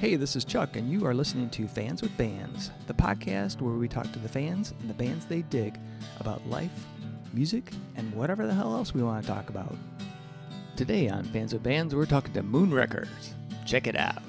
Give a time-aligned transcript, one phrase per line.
[0.00, 3.74] Hey, this is Chuck, and you are listening to Fans with Bands, the podcast where
[3.74, 5.78] we talk to the fans and the bands they dig
[6.20, 6.86] about life,
[7.34, 9.76] music, and whatever the hell else we want to talk about.
[10.74, 13.34] Today on Fans with Bands, we're talking to Moon Moonwreckers.
[13.66, 14.22] Check it out.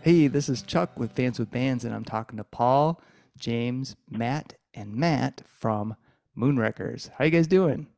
[0.00, 2.98] Hey, this is Chuck with Fans with Bands, and I'm talking to Paul,
[3.36, 5.96] James, Matt, and Matt from
[6.34, 7.10] Moon Moonwreckers.
[7.18, 7.88] How you guys doing?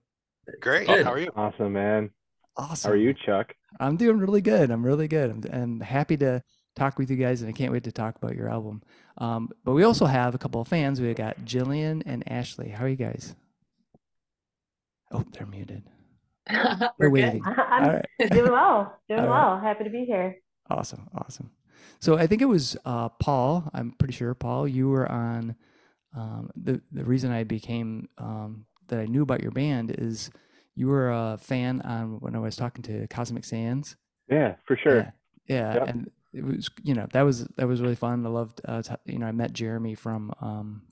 [0.60, 0.88] Great.
[0.88, 1.06] Good.
[1.06, 1.30] How are you?
[1.36, 2.10] Awesome, man.
[2.56, 2.88] Awesome.
[2.90, 3.54] How are you, Chuck?
[3.80, 4.70] I'm doing really good.
[4.70, 5.30] I'm really good.
[5.30, 6.42] I'm, I'm happy to
[6.74, 8.82] talk with you guys, and I can't wait to talk about your album.
[9.18, 11.00] Um, but we also have a couple of fans.
[11.00, 12.68] We've got Jillian and Ashley.
[12.68, 13.34] How are you guys?
[15.12, 15.82] Oh, they're muted.
[16.50, 17.42] We're They're waiting.
[17.46, 17.88] All I'm
[18.20, 18.30] right.
[18.32, 19.32] doing well, doing All right.
[19.32, 19.60] well.
[19.60, 20.36] Happy to be here.
[20.70, 21.08] Awesome.
[21.14, 21.50] Awesome.
[22.00, 23.68] So I think it was uh, Paul.
[23.74, 24.66] I'm pretty sure Paul.
[24.68, 25.56] You were on.
[26.16, 30.30] Um, the the reason I became um, that I knew about your band is
[30.76, 33.96] you were a fan on when I was talking to Cosmic Sands.
[34.30, 34.96] Yeah, for sure.
[34.96, 35.10] Yeah,
[35.48, 35.88] yeah, Yep.
[35.88, 38.24] and it was you know that was that was really fun.
[38.24, 40.82] I loved uh, t- you know I met Jeremy from um,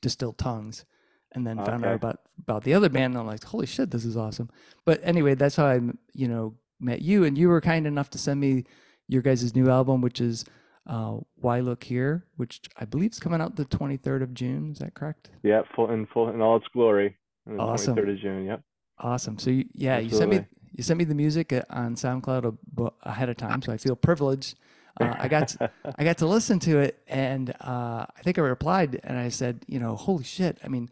[0.00, 0.84] Distilled Tongues,
[1.32, 3.14] and then found out about about the other band.
[3.14, 4.50] And I'm like, holy shit, this is awesome.
[4.84, 5.80] But anyway, that's how I
[6.12, 8.64] you know met you, and you were kind enough to send me
[9.08, 10.44] your guys' new album, which is
[10.86, 14.72] uh, Why Look Here, which I believe is coming out the 23rd of June.
[14.72, 15.30] Is that correct?
[15.42, 17.16] Yeah, full in full in all its glory.
[17.46, 17.94] On the Awesome.
[17.96, 18.44] 23rd of June.
[18.46, 18.62] Yep.
[18.98, 19.38] Awesome.
[19.38, 22.56] So you, yeah, you sent me you sent me the music uh, on SoundCloud
[23.02, 24.56] ahead of time, so I feel privileged.
[25.00, 28.42] Uh, I got to, I got to listen to it, and uh, I think I
[28.42, 30.58] replied, and I said, you know, holy shit!
[30.64, 30.88] I mean,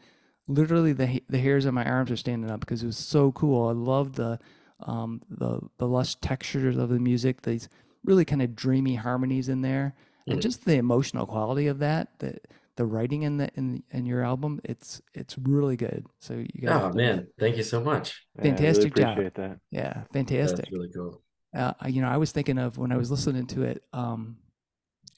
[0.48, 3.68] literally the the hairs on my arms are standing up because it was so cool.
[3.68, 4.38] I love the
[4.80, 7.68] um, the the lush textures of the music, these
[8.04, 9.94] really kind of dreamy harmonies in there,
[10.26, 10.42] and Mm.
[10.42, 12.18] just the emotional quality of that.
[12.18, 12.38] The
[12.76, 16.06] the writing in the in in your album, it's it's really good.
[16.20, 18.26] So you guys, Oh man, thank you so much.
[18.36, 19.16] Yeah, I really Fantastic job.
[19.34, 19.58] that.
[19.70, 20.68] yeah, That's fantastic.
[20.72, 21.22] really cool.
[21.54, 24.38] uh, I- you know, I was thinking of when I was listening to it, um,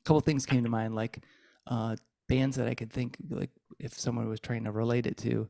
[0.00, 1.22] a couple things came to mind, like
[1.68, 1.94] uh,
[2.28, 5.48] bands that I could think, like if someone was trying to relate it to,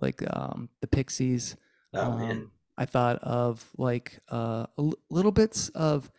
[0.00, 1.56] like um, the Pixies.
[1.94, 2.30] Oh man.
[2.30, 6.10] Um, I thought of like uh, a l- little bits of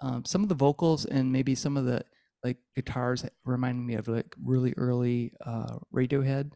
[0.00, 2.02] um, some of the vocals and maybe some of the
[2.46, 6.52] like guitars reminding me of like really early uh, Radiohead.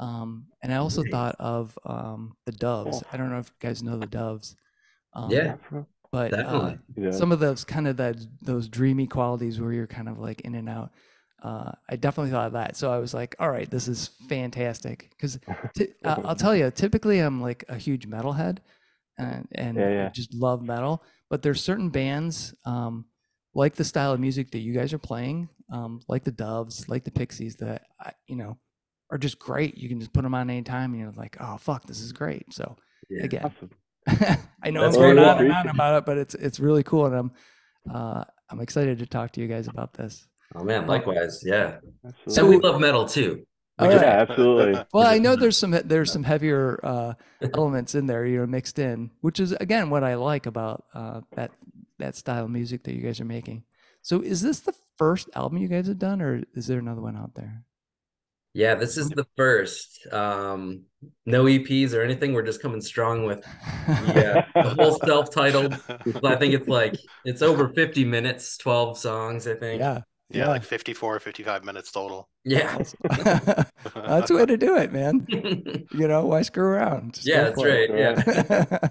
[0.00, 3.02] Um, and I also thought of um, the Doves.
[3.12, 4.56] I don't know if you guys know the Doves.
[5.14, 5.56] Um, Yeah.
[6.12, 7.10] but uh, Yeah.
[7.12, 10.54] some of those kind of that those dreamy qualities where you're kind of like in
[10.54, 10.90] and out
[11.42, 15.10] uh, i definitely thought of that so i was like all right this is fantastic
[15.10, 15.38] because
[16.04, 18.58] uh, i'll tell you typically i'm like a huge metalhead
[19.18, 20.08] and, and Yeah, I yeah.
[20.08, 23.04] just love metal but there's certain bands um,
[23.58, 27.04] like the style of music that you guys are playing um, like the doves like
[27.04, 28.56] the pixies that I, you know
[29.10, 31.86] are just great you can just put them on anytime and you're like oh fuck
[31.86, 32.76] this is great so
[33.10, 33.24] Yeah.
[33.24, 33.70] again Awesome.
[34.62, 37.04] I know That's I'm going on and on about it, but it's it's really cool,
[37.06, 37.30] and I'm
[37.94, 40.26] uh, I'm excited to talk to you guys about this.
[40.54, 41.42] Oh man, likewise.
[41.44, 41.76] Yeah.
[42.06, 42.34] Absolutely.
[42.34, 43.44] So we love metal too.
[43.78, 44.82] We All just- yeah, absolutely.
[44.94, 47.12] Well, I know there's some there's some heavier uh,
[47.54, 51.20] elements in there, you know, mixed in, which is again what I like about uh,
[51.36, 51.50] that
[51.98, 53.64] that style of music that you guys are making.
[54.02, 57.16] So, is this the first album you guys have done, or is there another one
[57.16, 57.64] out there?
[58.54, 60.06] Yeah, this is the first.
[60.12, 60.82] Um,
[61.26, 62.32] no EPs or anything.
[62.32, 63.44] We're just coming strong with
[63.86, 65.74] yeah, the whole self-titled.
[66.24, 69.80] I think it's like it's over 50 minutes, 12 songs, I think.
[69.80, 70.00] yeah,
[70.30, 72.28] yeah, like 54, or 55 minutes total.
[72.44, 72.76] Yeah.
[73.10, 75.26] that's the way to do it, man.
[75.92, 77.14] You know, why screw around?
[77.14, 77.90] Just Yeah, that's for it.
[77.90, 77.98] right.
[77.98, 78.88] Yeah.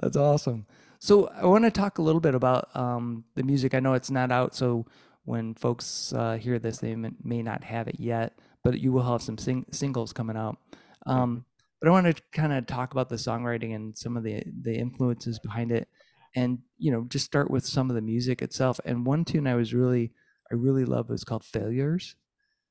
[0.00, 0.66] That's awesome.
[1.04, 3.74] So I want to talk a little bit about um, the music.
[3.74, 4.86] I know it's not out, so
[5.26, 9.20] when folks uh, hear this, they may not have it yet, but you will have
[9.20, 10.56] some sing- singles coming out.
[11.04, 11.44] Um,
[11.78, 14.74] but I want to kind of talk about the songwriting and some of the the
[14.74, 15.88] influences behind it,
[16.34, 18.80] and you know, just start with some of the music itself.
[18.86, 20.10] And one tune I was really,
[20.50, 22.16] I really love was called "Failures."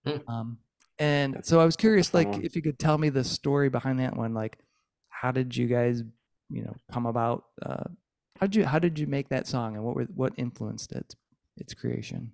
[0.07, 0.17] Hmm.
[0.27, 0.57] Um,
[0.97, 4.17] and so I was curious, like, if you could tell me the story behind that
[4.17, 4.57] one, like,
[5.09, 6.01] how did you guys,
[6.49, 7.45] you know, come about?
[7.63, 7.83] Uh,
[8.43, 11.15] how did you how did you make that song, and what were what influenced it,
[11.55, 12.33] its creation?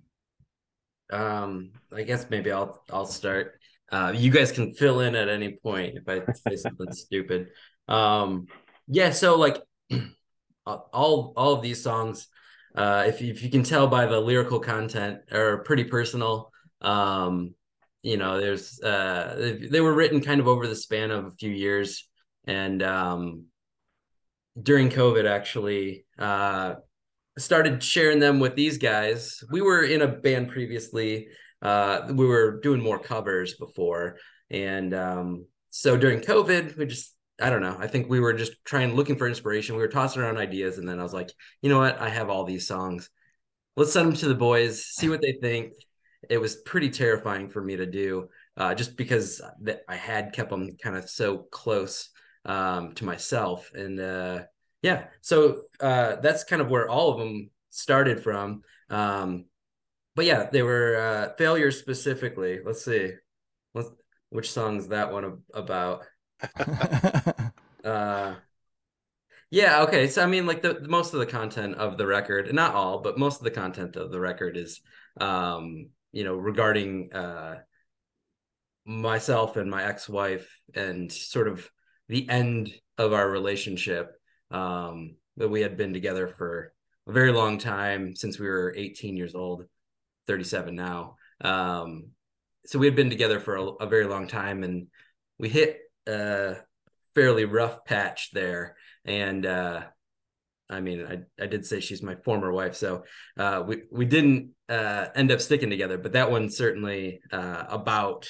[1.12, 3.60] Um, I guess maybe I'll I'll start.
[3.92, 7.50] Uh, you guys can fill in at any point if I say something stupid.
[7.86, 8.48] Um,
[8.88, 9.62] yeah, so like
[10.66, 12.26] all all of these songs,
[12.74, 16.50] uh, if you, if you can tell by the lyrical content, are pretty personal.
[16.80, 17.54] Um,
[18.02, 21.30] you know, there's uh, they, they were written kind of over the span of a
[21.30, 22.08] few years,
[22.48, 23.44] and um,
[24.60, 26.74] during COVID, actually, uh,
[27.38, 29.42] started sharing them with these guys.
[29.50, 31.28] We were in a band previously.
[31.62, 34.16] Uh, we were doing more covers before,
[34.50, 37.76] and um, so during COVID, we just I don't know.
[37.78, 39.76] I think we were just trying looking for inspiration.
[39.76, 41.30] We were tossing around ideas, and then I was like,
[41.62, 42.00] you know what?
[42.00, 43.08] I have all these songs.
[43.76, 45.72] Let's send them to the boys, see what they think.
[46.28, 49.40] It was pretty terrifying for me to do, uh, just because
[49.88, 52.10] I had kept them kind of so close
[52.50, 54.40] um, to myself, and uh,
[54.82, 55.04] yeah.
[55.20, 58.62] So uh, that's kind of where all of them started from.
[58.88, 59.44] Um,
[60.16, 62.58] but yeah, they were uh, failures specifically.
[62.64, 63.12] Let's see,
[63.74, 63.90] Let's,
[64.30, 66.02] which song is that one about?
[67.84, 68.34] uh
[69.50, 72.52] yeah okay so i mean like the, the, most of the content of the record
[72.54, 74.80] not all but most of the content of the record is
[75.20, 77.58] um you know regarding uh
[78.86, 81.70] myself and my ex-wife and sort of
[82.10, 84.16] the end of our relationship
[84.50, 86.72] um that we had been together for
[87.06, 89.64] a very long time since we were 18 years old
[90.26, 92.08] 37 now um
[92.66, 94.88] so we had been together for a, a very long time and
[95.38, 95.78] we hit
[96.08, 96.56] a
[97.14, 99.82] fairly rough patch there and uh
[100.72, 103.02] I mean, I, I did say she's my former wife, so
[103.36, 108.28] uh, we we didn't uh, end up sticking together, but that one's certainly uh, about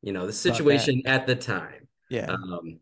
[0.00, 1.88] you know the situation at the time.
[2.08, 2.26] yeah.
[2.26, 2.78] Um,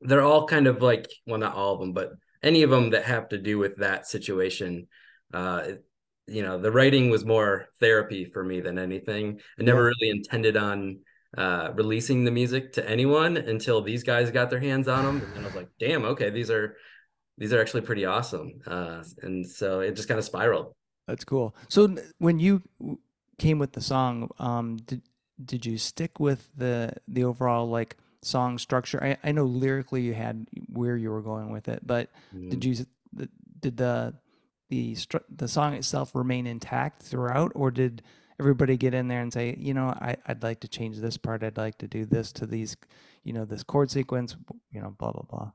[0.00, 2.12] they're all kind of like well, not all of them, but
[2.42, 4.86] any of them that have to do with that situation.
[5.32, 5.84] Uh, it-
[6.30, 9.40] you know, the writing was more therapy for me than anything.
[9.58, 10.98] I never really intended on
[11.38, 15.42] uh, releasing the music to anyone until these guys got their hands on them, and
[15.42, 16.76] I was like, damn, okay, these are
[17.38, 18.60] these are actually pretty awesome.
[18.66, 20.74] Uh, and so it just kind of spiraled.
[21.06, 21.56] That's cool.
[21.70, 22.60] So when you
[23.38, 25.00] came with the song, um, did
[25.42, 29.02] did you stick with the the overall like song structure?
[29.02, 32.10] I, I know lyrically you had where you were going with it, but
[32.50, 32.74] did you
[33.12, 33.28] the-
[33.60, 34.14] did the
[34.70, 38.02] the stru- the song itself remain intact throughout, or did
[38.38, 41.42] everybody get in there and say, you know, I I'd like to change this part,
[41.42, 42.76] I'd like to do this to these,
[43.24, 44.36] you know, this chord sequence,
[44.70, 45.52] you know, blah blah blah.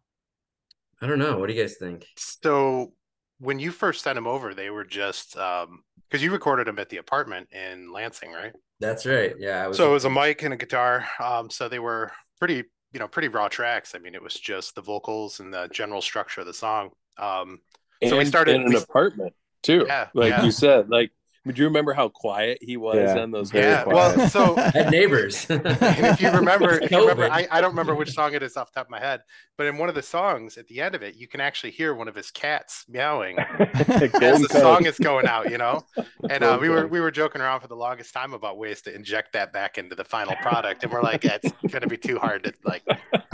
[1.02, 1.38] I don't know.
[1.38, 2.08] What do you guys think?
[2.18, 2.94] So
[3.40, 6.90] when you first sent them over, they were just um because you recorded them at
[6.90, 8.54] the apartment in Lansing, right?
[8.80, 9.34] That's right.
[9.40, 9.78] Yeah, I was.
[9.78, 11.06] So it was a mic and a guitar.
[11.20, 13.96] Um, so they were pretty, you know, pretty raw tracks.
[13.96, 16.92] I mean, it was just the vocals and the general structure of the song.
[17.18, 17.60] Um,
[18.08, 19.86] So we started- in an we- apartment too.
[19.88, 20.44] Yeah, like yeah.
[20.44, 20.90] you said.
[20.90, 21.12] Like,
[21.46, 23.52] would you remember how quiet he was Yeah, on those?
[23.52, 23.84] very yeah.
[23.86, 25.46] Well, so I had neighbors.
[25.50, 28.72] if you remember, if you remember, I, I don't remember which song it is off
[28.72, 29.22] the top of my head,
[29.58, 31.94] but in one of the songs at the end of it, you can actually hear
[31.94, 35.84] one of his cats meowing as the song is going out, you know.
[36.30, 38.96] And uh, we were we were joking around for the longest time about ways to
[38.96, 42.18] inject that back into the final product, and we're like, yeah, it's gonna be too
[42.20, 42.84] hard to like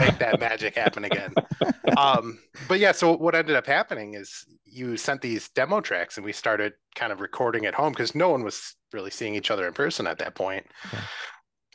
[0.00, 1.32] make that magic happen again.
[1.96, 6.24] Um, but yeah, so what ended up happening is you sent these demo tracks, and
[6.24, 9.66] we started kind of recording at home because no one was really seeing each other
[9.66, 10.64] in person at that point.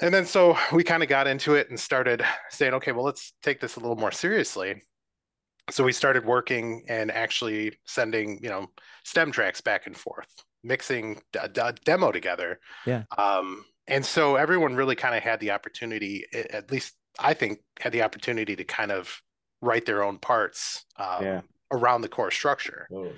[0.01, 3.33] And then so we kind of got into it and started saying, okay, well, let's
[3.43, 4.81] take this a little more seriously.
[5.69, 8.65] So we started working and actually sending, you know,
[9.03, 10.27] stem tracks back and forth,
[10.63, 12.59] mixing a, a demo together.
[12.87, 13.03] Yeah.
[13.19, 17.93] Um, and so everyone really kind of had the opportunity, at least I think, had
[17.93, 19.21] the opportunity to kind of
[19.61, 21.41] write their own parts um, Yeah.
[21.71, 22.87] around the core structure.
[22.91, 23.13] Oh,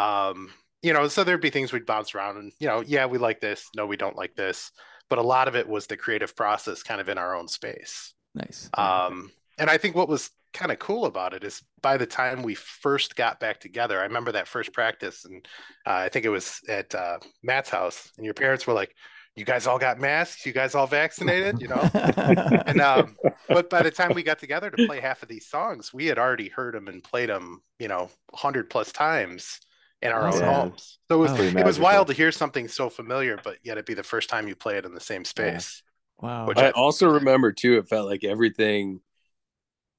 [0.00, 3.18] Um, you know, so there'd be things we'd bounce around and, you know, yeah, we
[3.18, 3.68] like this.
[3.76, 4.72] No, we don't like this.
[5.08, 8.14] But a lot of it was the creative process kind of in our own space.
[8.34, 8.68] Nice.
[8.74, 12.42] Um, and I think what was kind of cool about it is by the time
[12.42, 15.46] we first got back together, I remember that first practice, and
[15.86, 18.94] uh, I think it was at uh, Matt's house, and your parents were like,
[19.36, 20.46] "You guys all got masks?
[20.46, 21.90] You guys all vaccinated?" You know.
[21.94, 23.16] and um,
[23.48, 26.18] but by the time we got together to play half of these songs, we had
[26.18, 29.60] already heard them and played them, you know, hundred plus times
[30.02, 30.98] in our own homes.
[31.08, 31.58] So it was Oh.
[31.58, 34.48] It was wild to hear something so familiar, but yet it be the first time
[34.48, 35.82] you play it in the same space.
[36.18, 36.46] wow.
[36.46, 37.78] Which I also remember too.
[37.78, 39.00] It felt like everything,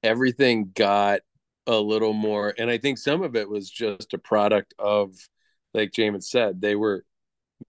[0.02, 1.20] everything got
[1.66, 5.14] a little more, and I think some of it was just a product of,
[5.72, 7.04] like Jamin said, they were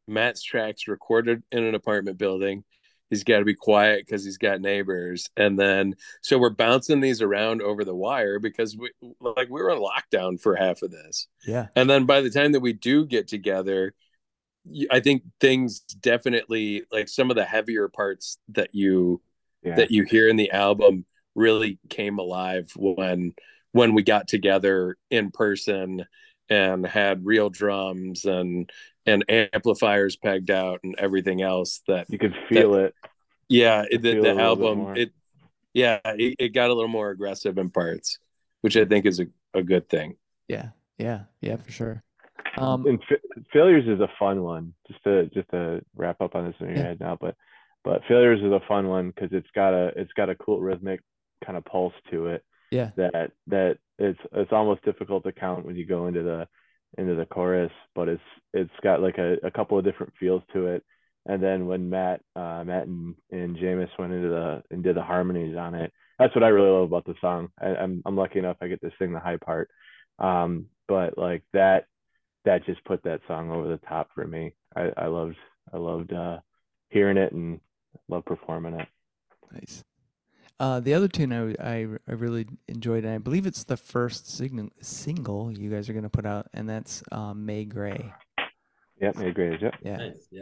[0.07, 2.65] Matt's tracks recorded in an apartment building.
[3.09, 7.21] He's got to be quiet because he's got neighbors, and then so we're bouncing these
[7.21, 11.27] around over the wire because we like we were in lockdown for half of this.
[11.45, 11.67] yeah.
[11.75, 13.93] And then by the time that we do get together,
[14.89, 19.21] i think things definitely like some of the heavier parts that you
[19.61, 19.75] Yeah.
[19.75, 23.33] that you hear in the album really came alive when
[23.73, 26.05] when we got together in person
[26.49, 28.69] and had real drums and
[29.05, 32.93] and amplifiers pegged out and everything else that You could feel it.
[33.49, 35.11] yeah it, the, feel the a little bit album it
[35.73, 38.17] yeah it, it got a little more aggressive in parts
[38.61, 40.15] which i think is a, a good thing
[40.47, 40.69] Yeah.
[40.97, 41.21] Yeah.
[41.41, 42.03] Yeah, for sure.
[42.57, 44.73] Um, and fa- failures is a fun one.
[44.87, 46.83] Just to just to wrap up on this in your Yeah.
[46.83, 47.35] head now, but
[47.83, 51.01] but failures is a fun one because it's got a it's got a cool rhythmic
[51.43, 52.45] kind of pulse to it.
[52.71, 52.91] Yeah.
[52.97, 56.47] that that it's it's almost difficult to count when you go into the
[56.97, 58.21] into the chorus, but it's
[58.53, 60.83] it's got like a, a couple of different feels to it.
[61.27, 65.03] And then when Matt uh, Matt and, and James went into the and did the
[65.03, 67.49] harmonies on it, that's what I really love about the song.
[67.59, 69.69] I, I'm I'm lucky enough I get to sing the high part.
[70.19, 71.85] Um, but like that
[72.45, 74.53] that just put that song over the top for me.
[74.75, 75.37] I, I loved
[75.73, 76.39] I loved uh,
[76.89, 77.59] hearing it and
[78.07, 78.87] love performing it.
[79.51, 79.83] Nice.
[80.59, 84.31] Uh, the other tune I, I, I really enjoyed, and I believe it's the first
[84.37, 88.13] single single you guys are going to put out, and that's um, May Gray.
[89.01, 89.61] Yep, May Graves.
[89.61, 89.75] Yep.
[89.83, 89.97] Yeah.
[89.97, 90.27] Nice.
[90.31, 90.41] Yeah.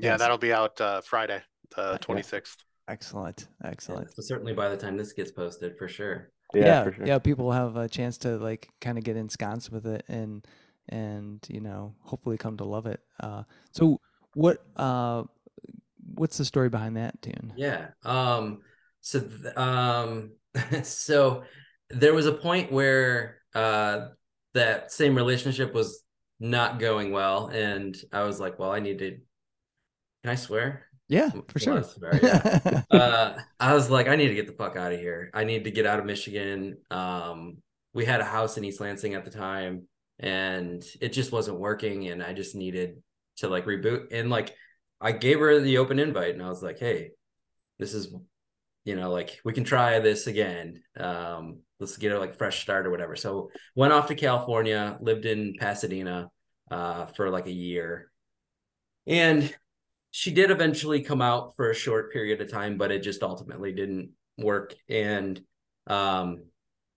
[0.00, 0.20] Yeah, Yes.
[0.20, 1.42] that'll be out uh, Friday,
[1.74, 2.58] the twenty sixth.
[2.86, 3.48] Excellent.
[3.64, 4.14] Excellent.
[4.14, 6.30] So certainly by the time this gets posted, for sure.
[6.54, 7.06] Yeah, yeah, for sure.
[7.06, 10.46] yeah, people have a chance to like kind of get ensconced with it and
[10.88, 13.00] and you know hopefully come to love it.
[13.20, 14.00] Uh, so
[14.34, 15.24] what uh,
[16.14, 17.52] what's the story behind that tune?
[17.56, 17.88] Yeah.
[18.04, 18.60] Um.
[19.00, 20.32] So, um.
[20.82, 21.44] so
[21.90, 24.08] there was a point where uh
[24.54, 26.02] that same relationship was
[26.40, 29.10] not going well, and I was like, well, I need to.
[30.22, 30.86] Can I swear?
[31.08, 31.78] Yeah, for sure.
[31.78, 32.82] I swear, yeah.
[32.90, 35.30] uh, I was like, I need to get the fuck out of here.
[35.32, 36.78] I need to get out of Michigan.
[36.90, 37.58] Um,
[37.94, 39.88] we had a house in East Lansing at the time,
[40.18, 43.02] and it just wasn't working, and I just needed
[43.38, 44.08] to like reboot.
[44.12, 44.54] And like,
[45.00, 47.12] I gave her the open invite, and I was like, hey,
[47.78, 48.14] this is,
[48.88, 50.82] you know, like we can try this again.
[50.98, 53.16] Um, let's get a like fresh start or whatever.
[53.16, 56.30] So went off to California, lived in Pasadena,
[56.70, 58.10] uh, for like a year,
[59.06, 59.54] and
[60.10, 63.74] she did eventually come out for a short period of time, but it just ultimately
[63.74, 64.74] didn't work.
[64.88, 65.38] And
[65.86, 66.44] um,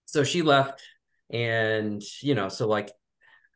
[0.05, 0.81] so she left,
[1.29, 2.89] and you know, so like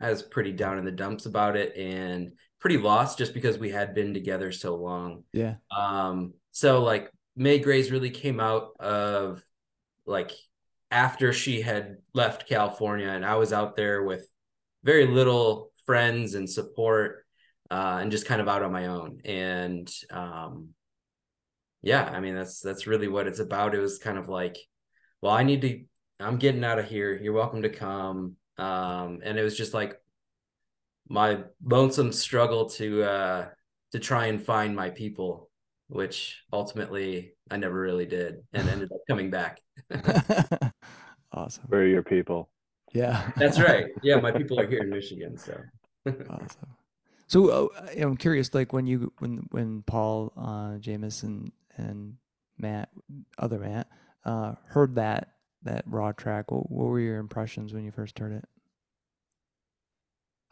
[0.02, 3.70] I was pretty down in the dumps about it and pretty lost just because we
[3.70, 5.24] had been together so long.
[5.32, 9.44] yeah, Um, so like May Grays really came out of
[10.06, 10.32] like
[10.92, 14.28] after she had left California and I was out there with
[14.84, 17.26] very little friends and support
[17.72, 19.20] uh and just kind of out on my own.
[19.26, 20.70] And um
[21.82, 23.76] yeah, I mean that's that's really what it's about.
[23.76, 24.58] It was kind of like,
[25.22, 25.84] well, I need to
[26.20, 27.20] I'm getting out of here.
[27.22, 28.38] You're welcome to come.
[28.58, 30.00] Um and it was just like
[31.10, 33.48] my lonesome struggle to uh
[33.92, 35.45] to try and find my people
[35.88, 39.62] which ultimately I never really did and ended up coming back.
[41.32, 41.66] awesome.
[41.68, 42.50] Where are your people.
[42.94, 43.88] Yeah, That's right.
[44.04, 45.60] Yeah, my people are here in Michigan, so
[46.30, 46.76] awesome.
[47.28, 52.16] So uh, I'm curious, like when you when when Paul, uh, James, and and
[52.58, 52.90] Matt,
[53.38, 53.88] other Matt,
[54.24, 55.32] uh, heard that
[55.64, 58.46] that raw track, what, what were your impressions when you first heard it?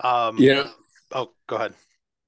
[0.06, 0.68] Um, Yeah.
[1.12, 1.76] Oh, go ahead.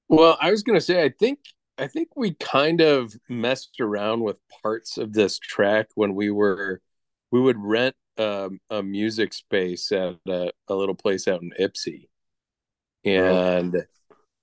[0.08, 1.40] Well, I was gonna say, I think
[1.78, 6.80] I think we kind of messed around with parts of this track when we were
[7.30, 12.08] we would rent um, a music space at a, a little place out in Ypsi,
[13.04, 13.86] and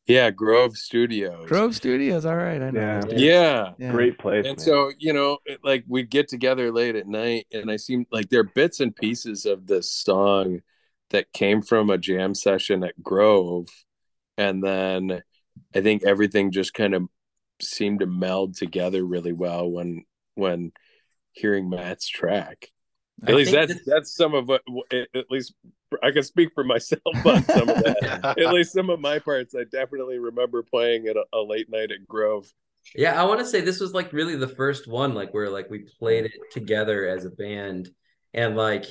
[0.05, 1.47] yeah, Grove Studios.
[1.47, 2.25] Grove Studios.
[2.25, 2.79] All right, I know.
[2.79, 3.01] Yeah.
[3.01, 3.21] those.
[3.21, 3.71] Yeah.
[3.77, 3.91] Yeah.
[3.91, 4.45] Great place.
[4.45, 4.59] And man.
[4.59, 8.41] so, you know, like we'd get together late at night, and I seem like there
[8.41, 10.61] are bits and pieces of this song
[11.11, 13.69] that came from a jam session at Grove.
[14.37, 15.23] And then
[15.73, 17.03] I think everything just kind of
[17.61, 20.03] seemed to meld together really well when
[20.35, 20.71] when
[21.31, 22.69] hearing Matt's track.
[23.23, 25.53] At I least that's this- that's some of what at least
[26.01, 28.35] I can speak for myself on some of that.
[28.39, 31.91] at least some of my parts I definitely remember playing at a, a late night
[31.91, 32.51] at Grove.
[32.95, 35.69] Yeah, I want to say this was like really the first one, like where like
[35.69, 37.89] we played it together as a band,
[38.33, 38.85] and like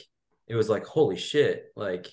[0.46, 2.08] it was like holy shit, like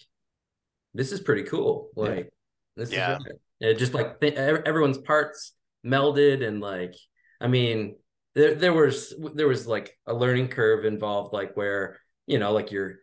[0.94, 1.90] this is pretty cool.
[1.96, 2.04] Yeah.
[2.04, 2.34] Like
[2.76, 3.18] this Yeah.
[3.18, 3.36] is rad.
[3.62, 5.54] it just like th- everyone's parts
[5.86, 6.96] melded and like
[7.42, 7.96] I mean
[8.36, 12.72] there there was there was like a learning curve involved, like where you know like
[12.72, 13.00] you're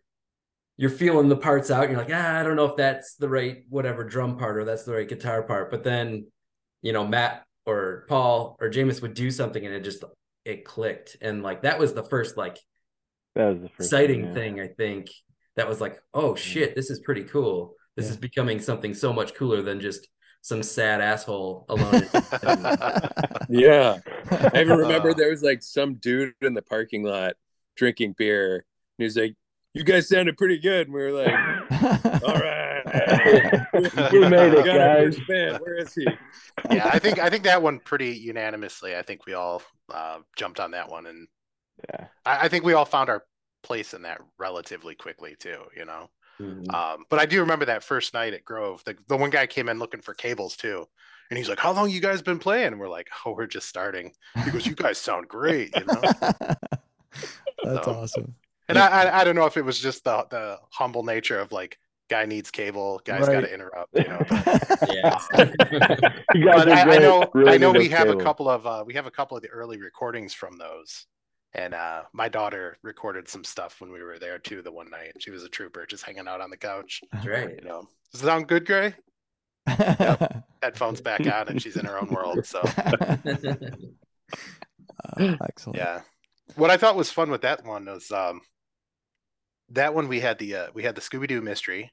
[0.76, 1.88] you're feeling the parts out.
[1.88, 4.84] You're like, ah, I don't know if that's the right whatever drum part or that's
[4.84, 5.70] the right guitar part.
[5.70, 6.26] But then,
[6.82, 10.04] you know, Matt or Paul or James would do something and it just
[10.44, 11.16] it clicked.
[11.22, 12.58] And like that was the first like
[13.34, 14.34] that was the first exciting one, yeah.
[14.34, 15.08] thing I think
[15.56, 17.74] that was like, oh shit, this is pretty cool.
[17.96, 18.12] This Yeah.
[18.12, 20.06] is becoming something so much cooler than just
[20.46, 22.02] some sad asshole alone.
[23.48, 23.98] Yeah.
[24.30, 27.34] I even remember there was like some dude in the parking lot
[27.76, 28.54] drinking beer.
[28.56, 28.64] And
[28.98, 29.34] he was like,
[29.74, 30.86] You guys sounded pretty good.
[30.88, 31.32] And we were like,
[32.24, 33.66] All right.
[34.12, 35.16] We made it, guys.
[35.16, 35.58] first band.
[35.60, 36.06] Where is he?
[36.70, 38.96] yeah, I think I think that one pretty unanimously.
[38.96, 39.62] I think we all
[39.92, 41.28] uh, jumped on that one, and
[41.88, 42.06] Yeah.
[42.24, 43.24] I, I think we all found our
[43.62, 45.58] place in that relatively quickly too.
[45.76, 46.08] You know,
[46.40, 46.72] Mhm.
[46.74, 48.82] um, but I do remember that first night at Grove.
[48.84, 50.86] The the one guy came in looking for cables too,
[51.30, 53.68] and he's like, "How long you guys been playing?" And we're like, "Oh, we're just
[53.68, 54.12] starting."
[54.44, 56.00] He goes, "You guys sound great," you know.
[57.64, 58.34] That's So- awesome.
[58.68, 61.52] And I, I I don't know if it was just the the humble nature of
[61.52, 61.78] like
[62.10, 64.18] guy needs cable, guy's gotta interrupt, you know.
[64.28, 65.18] but- Yeah.
[66.34, 68.66] You guys but I, I know Really I know we those have a couple of
[68.66, 71.06] uh we have a couple of the early recordings from those.
[71.54, 75.14] And uh my daughter recorded some stuff when we were there too the one night.
[75.20, 77.00] She was a trooper just hanging out on the couch.
[77.12, 77.54] That's right.
[77.62, 77.88] You know.
[78.12, 78.94] Does it sound good, Gray?
[79.66, 82.44] Headphones back on and she's in her own world.
[82.46, 82.60] So
[85.18, 85.76] Oh, excellent.
[85.78, 86.00] yeah.
[86.56, 88.40] What I thought was fun with that one was um
[89.70, 91.90] that one we had the uh, we had the Scooby Doo mystery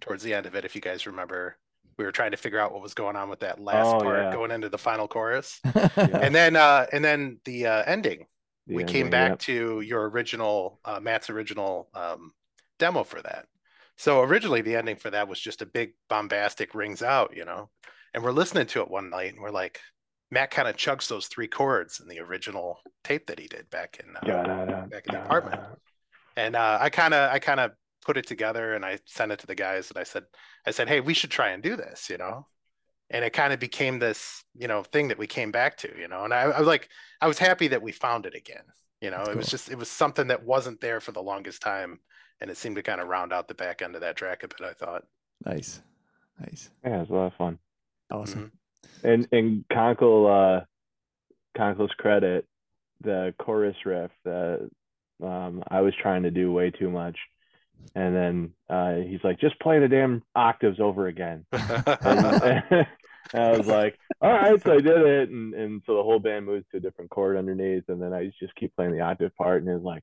[0.00, 0.64] towards the end of it.
[0.64, 1.56] If you guys remember,
[1.98, 4.18] we were trying to figure out what was going on with that last Oh, part
[4.24, 4.32] yeah.
[4.32, 5.90] going into the final chorus, Yeah.
[5.96, 8.26] and then uh and then the uh, ending.
[8.68, 9.38] The we came back yep.
[9.40, 12.32] to your original uh, Matt's original um,
[12.78, 13.46] demo for that.
[13.96, 17.70] So originally the ending for that was just a big bombastic rings out, you know.
[18.14, 19.80] And we're listening to it one night and we're like,
[20.30, 24.00] Matt kind of chugs those three chords in the original tape that he did back
[24.00, 25.62] in uh, Da-da-da, back in the apartment.
[26.36, 27.72] and uh, I kind of I kind of
[28.04, 30.24] put it together and I sent it to the guys and I said
[30.66, 32.46] I said hey we should try and do this you know
[33.10, 36.08] and it kind of became this you know thing that we came back to you
[36.08, 36.88] know and I, I was like
[37.20, 38.64] I was happy that we found it again
[39.00, 41.62] you know That's it was just it was something that wasn't there for the longest
[41.62, 42.00] time
[42.40, 44.48] and it seemed to kind of round out the back end of that track a
[44.48, 45.04] bit I thought
[45.44, 45.80] nice.
[46.40, 46.70] Nice.
[46.84, 47.58] Yeah, it was a lot of fun.
[48.10, 48.52] Awesome.
[49.02, 50.64] And and Conkle, uh,
[51.56, 52.46] Conkle's credit,
[53.02, 54.68] the chorus riff that
[55.22, 57.16] um, I was trying to do way too much,
[57.94, 61.44] and then uh, he's like, just play the damn octaves over again.
[61.52, 62.62] And,
[63.34, 66.18] and I was like, all right, so I did it, and and so the whole
[66.18, 69.34] band moves to a different chord underneath, and then I just keep playing the octave
[69.36, 70.02] part, and it's like,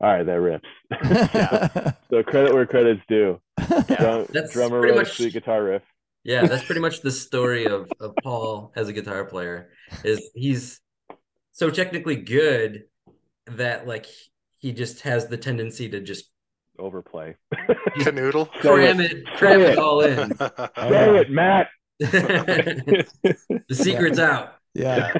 [0.00, 0.68] all right, that rips.
[1.34, 1.92] Yeah.
[2.10, 3.40] so credit where credit's due.
[3.86, 5.82] Drum, That's drummer pretty wrote much- sweet guitar riff.
[6.22, 9.70] Yeah, that's pretty much the story of, of Paul as a guitar player.
[10.04, 10.80] Is he's
[11.52, 12.82] so technically good
[13.46, 14.06] that like
[14.58, 16.30] he just has the tendency to just
[16.78, 17.36] Overplay.
[18.00, 20.28] canoodle cram it, cram it all in.
[20.76, 21.68] Dang it, Matt.
[21.98, 23.06] the
[23.72, 24.54] secret's out.
[24.74, 25.12] yeah.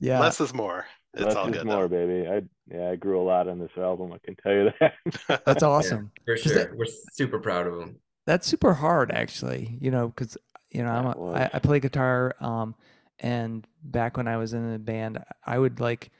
[0.00, 0.20] Yeah.
[0.20, 2.06] less is more it's Less all is good more, though.
[2.06, 2.28] baby.
[2.28, 4.12] I yeah, I grew a lot on this album.
[4.12, 5.42] I can tell you that.
[5.44, 6.12] That's awesome.
[6.24, 6.54] For 'Cause sure.
[6.54, 7.96] that- We're super proud of him.
[8.26, 9.76] That's super hard, actually.
[9.80, 10.38] You know, because
[10.70, 11.34] you know I'm Yeah, it a, was.
[11.36, 12.36] I, I play guitar.
[12.38, 12.76] Um,
[13.18, 16.10] and back when I was in a band, I would like,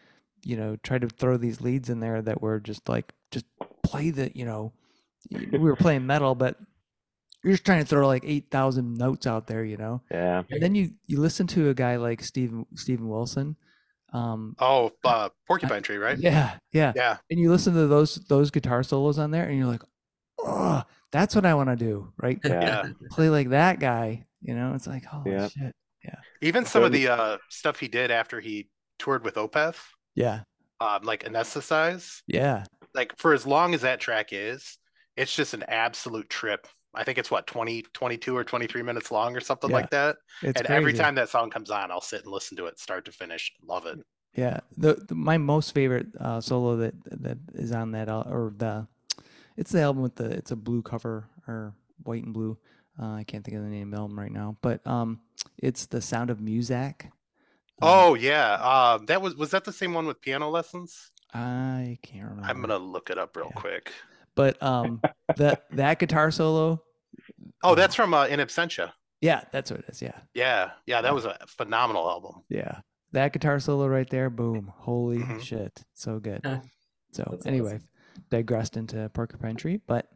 [0.44, 3.46] you know, try to throw these leads in there that were just like just
[3.82, 4.72] play the, you know,
[5.30, 6.56] we were playing metal, but
[7.42, 10.02] you're just trying to throw like eight thousand notes out there, you know.
[10.10, 10.42] yeah.
[10.50, 13.56] And then you you listen to a guy like Steven Steven Wilson.
[14.12, 18.50] Um, oh uh, porcupine tree right yeah, yeah, yeah and you listen to those those
[18.50, 19.82] guitar solos on there, and you're like,
[20.40, 22.38] oh, that's what I want to do, right?
[22.44, 22.60] Yeah.
[22.60, 24.74] yeah Play like that guy, you know.
[24.74, 25.48] It's like, holy Yeah.
[25.48, 26.16] shit, yeah.
[26.40, 29.76] even some of the uh stuff he did after he toured with opeth
[30.16, 30.40] yeah,
[30.80, 34.78] um like anesthetize yeah, like for as long as that track is
[35.16, 36.66] it's just an absolute trip.
[36.94, 40.16] I think it's what 20 22 or 23 minutes long or something Yeah, like that
[40.54, 43.12] and every time that song comes on i'll sit and listen to it start to
[43.12, 43.52] finish.
[43.62, 43.98] Love it.
[44.34, 48.52] Yeah, the, the my most favorite uh, solo that that is on that al- or
[48.56, 48.86] the
[49.56, 51.74] it's the album with the it's a blue cover or
[52.04, 52.58] white and blue.
[53.00, 55.20] Uh, I can't think of the name of the album right now, but um,
[55.58, 57.06] it's the Sound of Muzak.
[57.82, 58.54] Um, oh yeah.
[58.54, 62.44] Um that was was that the same one with piano lessons I can't remember.
[62.48, 63.60] i'm gonna look it up real Yeah.
[63.60, 63.92] quick
[64.34, 65.00] But um,
[65.36, 66.82] that that guitar solo.
[67.62, 70.00] oh uh, that's from uh, in absentia Yeah, that's what it is.
[70.02, 72.80] Yeah, yeah yeah that was a phenomenal album yeah.
[73.12, 74.72] That guitar solo right there, boom!
[74.76, 75.40] Holy Mhm.
[75.42, 76.42] shit, so good.
[76.44, 76.60] Huh.
[77.10, 77.80] So That's anyway,
[78.30, 80.06] digressed into Porcupine Tree, but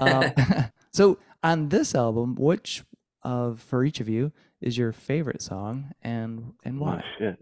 [0.00, 0.32] um,
[0.92, 2.84] so on this album, which
[3.24, 7.04] of for each of you is your favorite song and and Oh, why?
[7.18, 7.38] shit.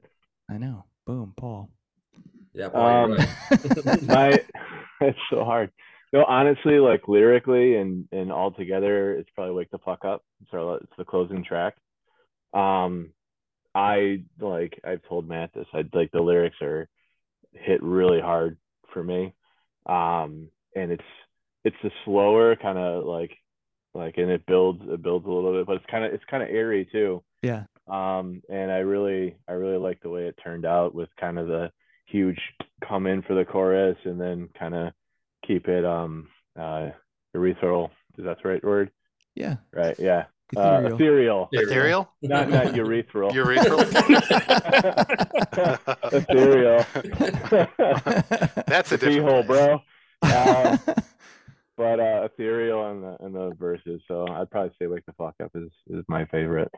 [0.50, 0.84] I know.
[1.04, 1.68] Boom, Paul.
[2.54, 4.02] Yeah, Paul, Um, right.
[4.02, 4.38] My
[5.00, 5.70] it's so hard.
[6.12, 10.22] No, honestly, like lyrically and and all together, it's probably wake the fuck up.
[10.50, 11.74] So it's the closing track.
[12.52, 13.10] Um,
[13.74, 15.66] I like I've told Matt this.
[15.72, 16.88] I like the lyrics are
[17.52, 18.58] hit really hard
[18.92, 19.34] for me.
[19.86, 21.02] Um, and it's
[21.64, 23.32] it's the slower kind of like
[23.94, 26.42] like and it builds it builds a little bit, but it's kind of it's kind
[26.42, 27.22] of airy too.
[27.42, 27.64] Yeah.
[27.88, 31.48] Um, and I really I really like the way it turned out with kind of
[31.48, 31.70] the
[32.12, 32.38] huge
[32.86, 34.92] come in for the chorus and then kind of
[35.46, 36.90] keep it um uh
[37.34, 37.90] ethereal.
[38.18, 38.90] Is that the right word?
[39.34, 39.56] Yeah.
[39.72, 39.96] Right.
[39.98, 40.24] Yeah.
[40.54, 41.48] Uh, Ethereal.
[41.50, 41.50] ethereal.
[41.52, 43.32] ethereal Not not urethral.
[43.40, 43.80] urethral
[46.12, 46.84] ethereal.
[48.66, 49.80] that's a Pee different hole, bro.
[50.22, 50.78] Um,
[51.78, 54.02] but uh, ethereal and the and the verses.
[54.06, 56.70] So I'd probably say "Wake the Fuck Up" is is my favorite.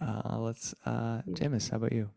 [0.00, 2.10] uh, let's uh, James, how about you?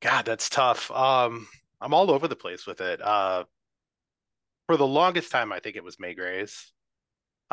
[0.00, 0.90] God, that's tough.
[0.90, 1.48] Um,
[1.80, 3.00] I'm all over the place with it.
[3.02, 3.44] Uh,
[4.66, 6.72] for the longest time, I think it was May Gray's.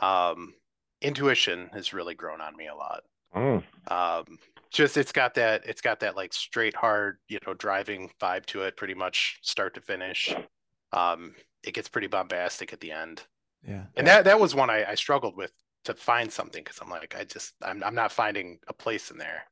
[0.01, 0.53] Um,
[1.01, 3.03] Intuition has really grown on me a lot.
[3.33, 4.39] Oh, Um,
[4.71, 8.63] just it's got that it's got that like straight hard, you know, driving vibe to
[8.63, 10.33] it, pretty much start to finish.
[10.91, 13.23] Um, it gets pretty bombastic at the end,
[13.67, 13.85] Yeah.
[13.95, 15.51] and that that was one I, I struggled with
[15.85, 19.17] to find something because I'm like I just I'm I'm not finding a place in
[19.17, 19.43] there.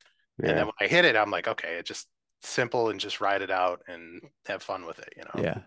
[0.42, 2.08] And then when I hit it, I'm like, okay, it just
[2.44, 5.44] simple and just ride it out and have fun with it, you know.
[5.44, 5.60] Yeah.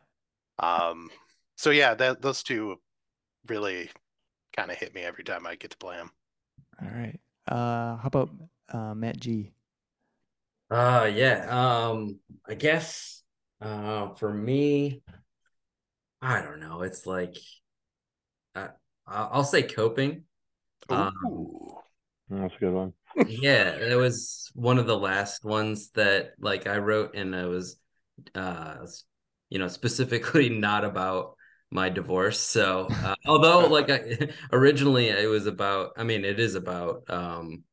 [0.59, 1.11] Um,
[1.57, 2.81] so yeah, that those two
[3.49, 3.91] really
[4.57, 6.11] kind of hit me every time I get to play them.
[6.83, 7.19] All right.
[7.49, 8.31] Uh, how about
[8.73, 9.53] uh, Matt G?
[10.71, 11.47] Uh yeah.
[11.49, 13.23] Um I guess
[13.61, 15.03] uh for me,
[16.23, 16.83] I don't know.
[16.83, 17.37] It's like
[18.55, 18.69] uh,
[19.07, 20.25] I- I'll say coping.
[20.89, 21.79] Um, Ooh.
[22.29, 22.93] That's a good one.
[23.25, 27.77] Yeah, it was one of the last ones that like I wrote and it was
[28.35, 28.87] uh
[29.51, 31.37] you know specifically not about
[31.71, 32.41] my divorce.
[32.41, 37.65] So uh, although like I, originally it was about I mean it is about um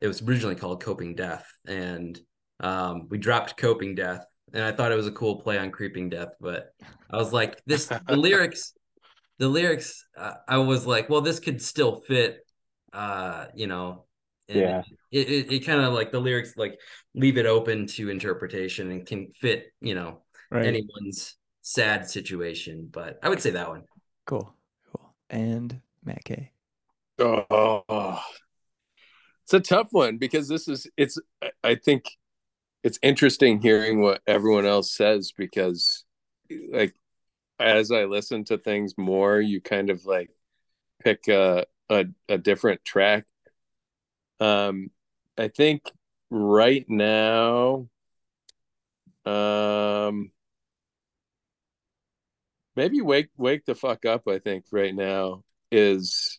[0.00, 2.18] it was originally called Coping Death and
[2.60, 6.08] um we dropped Coping Death and I thought it was a cool play on Creeping
[6.10, 6.74] Death but
[7.10, 8.72] I was like this the lyrics
[9.38, 12.40] the lyrics uh, I was like well this could still fit
[12.92, 14.05] uh you know
[14.48, 14.82] and Yeah.
[15.10, 16.78] it, it, it kind of like the lyrics like
[17.14, 20.66] leave it open to interpretation and can fit you know Right.
[20.66, 23.84] anyone's sad situation but i would say that one
[24.26, 24.52] Cool.
[24.90, 25.14] Cool.
[25.30, 26.50] And Matt K.
[27.20, 28.20] Oh,
[29.44, 31.18] it's a tough one because this is it's.
[31.40, 32.04] I- I think
[32.82, 36.04] it's interesting hearing what everyone else says because,
[36.70, 36.94] like,
[37.60, 40.30] as I listen to things more, you kind of like
[41.02, 43.24] pick a a, a different track.
[44.40, 44.90] Um,
[45.38, 45.82] I think
[46.30, 47.88] right now,
[49.24, 50.30] um,
[52.74, 54.28] maybe wake wake the fuck up.
[54.28, 56.38] I think right now is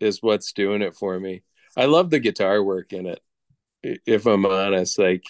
[0.00, 1.42] is what's doing it for me.
[1.76, 3.20] I love the guitar work in it.
[3.82, 5.24] If I'm honest, like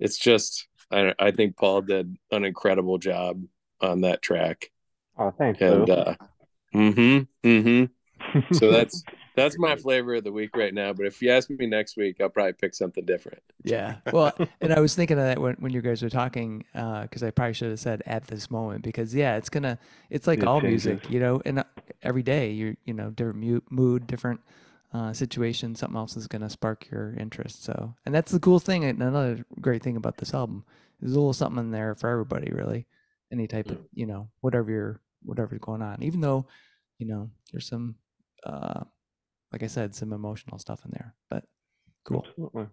[0.00, 3.42] it's just I I think Paul did an incredible job
[3.80, 4.70] on that track.
[5.18, 5.60] Oh, thanks.
[5.60, 6.14] And uh
[6.74, 7.48] mm-hmm.
[7.48, 8.54] Mm-hmm.
[8.54, 10.92] So that's that's my flavor of the week right now.
[10.92, 13.42] But if you ask me next week, I'll probably pick something different.
[13.62, 13.96] Yeah.
[14.12, 17.30] Well, and I was thinking of that when, when you guys were talking, because I
[17.30, 19.78] probably should have said at this moment, because yeah, it's gonna,
[20.10, 20.86] it's like It all changes.
[20.86, 21.64] music, you know, and uh,
[22.02, 24.40] every day you're, you know, different mu- mood, different
[24.92, 27.64] uh, situation, something else is gonna spark your interest.
[27.64, 28.84] So, and that's the cool thing.
[28.84, 30.64] And another great thing about this album,
[31.00, 32.86] there's a little something in there for everybody, really.
[33.32, 36.02] Any type of, you know, whatever you're, whatever's going on.
[36.02, 36.46] Even though,
[36.98, 37.96] you know, there's some,
[38.46, 38.84] uh,
[39.54, 41.44] like I said, some emotional stuff in there, but
[42.04, 42.24] cool.
[42.28, 42.66] Absolutely.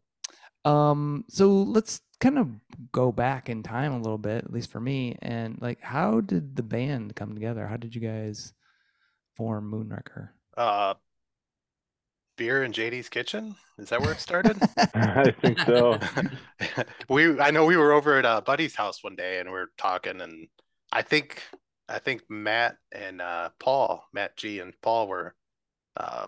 [0.65, 2.49] Um, so let's kind of
[2.91, 6.55] go back in time a little bit, at least for me, and like, how did
[6.55, 7.67] the band come together?
[7.67, 8.51] How did you guys
[9.37, 10.29] form Moonwrecker?
[10.57, 10.95] Uh,
[12.35, 13.55] beer in JD's kitchen.
[13.77, 14.57] Is that where it started?
[14.95, 15.99] I think so.
[17.09, 19.69] we I know we were over at uh, Buddy's house one day and we are
[19.77, 20.47] talking and
[20.91, 21.43] I think
[21.87, 25.35] I think Matt and uh, Paul, Matt G and Paul were
[25.97, 26.25] uh,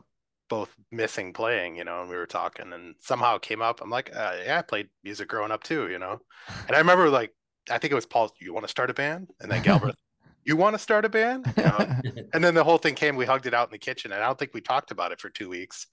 [0.53, 3.81] both missing playing, you know, and we were talking and somehow it came up.
[3.81, 6.19] I'm like, uh, yeah, I played music growing up too, you know.
[6.67, 7.33] And I remember like
[7.71, 9.29] I think it was Paul, you want to start a band?
[9.41, 9.95] And then Galbraith,
[10.45, 11.51] you want to start a band?
[11.57, 11.87] You know?
[12.35, 14.27] and then the whole thing came, we hugged it out in the kitchen, and I
[14.27, 15.87] don't think we talked about it for two weeks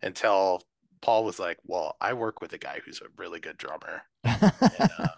[0.00, 0.62] until
[1.02, 4.00] Paul was like, Well, I work with a guy who's a really good drummer.
[4.24, 5.08] And, uh,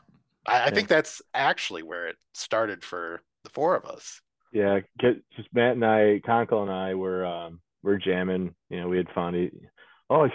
[0.44, 4.20] I, I think that's actually where it started for the four of us.
[4.52, 5.20] Yeah, just
[5.52, 8.54] Matt and I, Conkle and I were um we're jamming.
[8.70, 9.50] You know, we had fun.
[10.10, 10.28] Oh,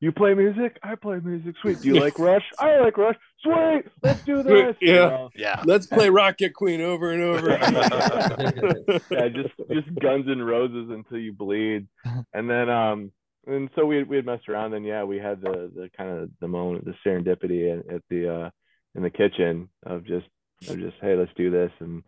[0.00, 0.78] you play music?
[0.82, 1.54] I play music.
[1.60, 1.80] Sweet.
[1.82, 2.44] Do you like Rush?
[2.58, 3.16] I like Rush.
[3.42, 3.82] Sweet.
[4.02, 4.76] Let's do this.
[4.80, 5.08] You Yeah.
[5.08, 5.30] know?
[5.34, 5.62] Yeah.
[5.64, 7.50] Let's play Rocket Queen over and over.
[9.10, 11.86] yeah, just just Guns and Roses until you bleed,
[12.32, 13.12] and then um,
[13.46, 14.74] and so we we had messed around.
[14.74, 18.34] And yeah, we had the the kind of the moment, the serendipity at, at the
[18.46, 18.50] uh
[18.94, 20.26] in the kitchen of just
[20.68, 22.02] of just hey, let's do this, and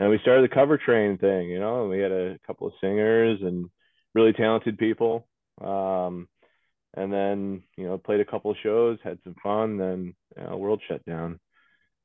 [0.00, 2.72] and we started the cover train thing, you know, and we had a couple of
[2.80, 3.68] singers and
[4.14, 5.26] really talented people.
[5.60, 6.28] Um,
[6.96, 9.76] and then you know played a couple of shows, had some fun.
[9.76, 11.40] Then you know, world shut down,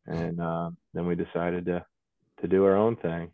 [0.05, 1.85] and uh, then we decided to
[2.41, 3.31] to do our own thing.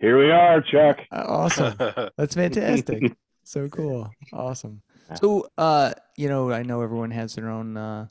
[0.00, 0.98] Here we are, Chuck.
[1.10, 1.74] Uh, awesome.
[2.16, 3.16] That's fantastic.
[3.44, 4.10] so cool.
[4.32, 4.82] Awesome.
[5.20, 8.06] So, uh, you know, I know everyone has their own uh,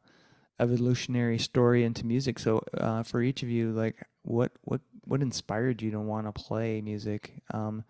[0.59, 2.39] evolutionary story into music.
[2.39, 6.31] So, uh, for each of you, like, what what what inspired you to want to
[6.31, 7.33] play music?
[7.53, 7.83] Um,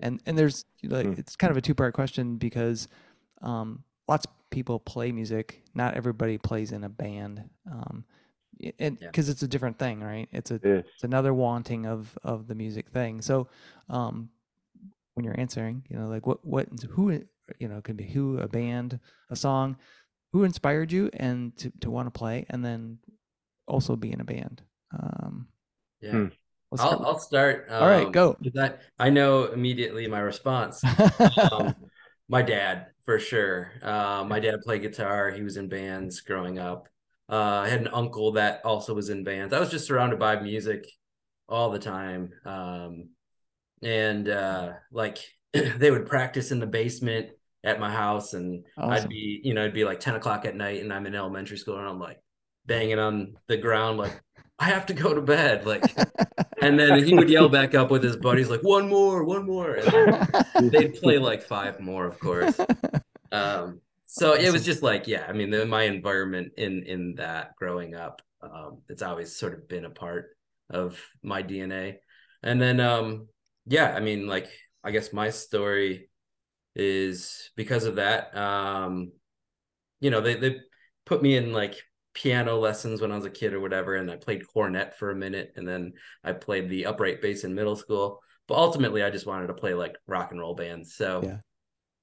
[0.00, 1.12] and and there's like Hmm.
[1.16, 2.88] it's kind of a two part question because
[3.42, 5.62] um, lots of people play music.
[5.74, 7.48] Not everybody plays in a band.
[7.70, 8.04] Um,
[8.60, 9.08] y- and Yeah.
[9.08, 10.28] because it's a different thing, right?
[10.32, 10.84] It's a Yes.
[10.94, 13.20] it's another wanting of of the music thing.
[13.22, 13.48] So,
[13.88, 14.30] um,
[15.14, 15.84] when you're answering.
[15.88, 17.10] You know, like what what who
[17.58, 19.76] you know could be who a band, a song,
[20.32, 22.98] who inspired you and to to want to play, and then
[23.66, 24.62] also be in a band.
[24.92, 25.48] Um,
[26.00, 26.10] Yeah.
[26.12, 26.26] Hmm.
[26.70, 27.66] Let's I'll start- I'll start.
[27.70, 28.36] All right, um, go.
[28.58, 30.82] I, I know immediately my response.
[31.52, 31.74] um,
[32.28, 33.72] my dad for sure.
[33.82, 35.30] Uh, my dad played guitar.
[35.30, 36.88] He was in bands growing up.
[37.30, 39.52] Uh, I had an uncle that also was in bands.
[39.52, 40.86] I was just surrounded by music
[41.48, 42.32] all the time.
[42.44, 43.10] Um,
[43.82, 45.18] and uh, like
[45.52, 47.30] they would practice in the basement
[47.64, 48.90] at my house, and Awesome.
[48.90, 51.58] I'd be, you know, it'd be like 10 o'clock at night, and I'm in elementary
[51.58, 52.20] school, and I'm like
[52.66, 54.20] banging on the ground, like,
[54.58, 55.66] I have to go to bed.
[55.66, 55.84] Like,
[56.62, 59.74] and then he would yell back up with his buddies, like, one more, one more.
[60.54, 62.58] And they'd play like five more, of course.
[63.30, 67.54] Um, so it was just like, yeah, I mean, the, my environment in in that
[67.56, 70.36] growing up, um, it's always sort of been a part
[70.70, 71.96] of my DNA.
[72.42, 73.28] And then, um,
[73.66, 74.48] yeah, I mean, like,
[74.82, 76.08] I guess my story
[76.74, 78.34] is because of that.
[78.36, 79.12] Um,
[80.00, 80.56] you know, they they
[81.04, 81.76] put me in like
[82.20, 85.14] piano lessons when I was a kid or whatever, and I played cornet for a
[85.16, 85.92] minute, and then
[86.24, 88.20] I played the upright bass in middle school.
[88.48, 90.94] But ultimately, I just wanted to play like rock and roll bands.
[90.94, 91.36] So Yeah.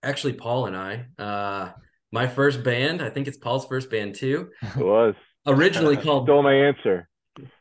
[0.03, 1.71] actually, Paul and I, uh,
[2.13, 5.15] my first band, I think it's Paul's first band too, It was.
[5.45, 7.09] originally called Stole my answer.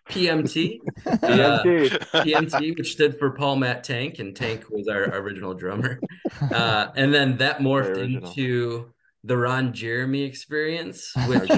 [0.09, 0.79] PMT.
[1.07, 1.91] Uh, PMT.
[2.13, 5.99] PMT, which stood for Paul Matt Tank, and Tank was our original drummer.
[6.41, 8.93] Uh, and then that morphed into
[9.25, 11.49] the Ron Jeremy experience, which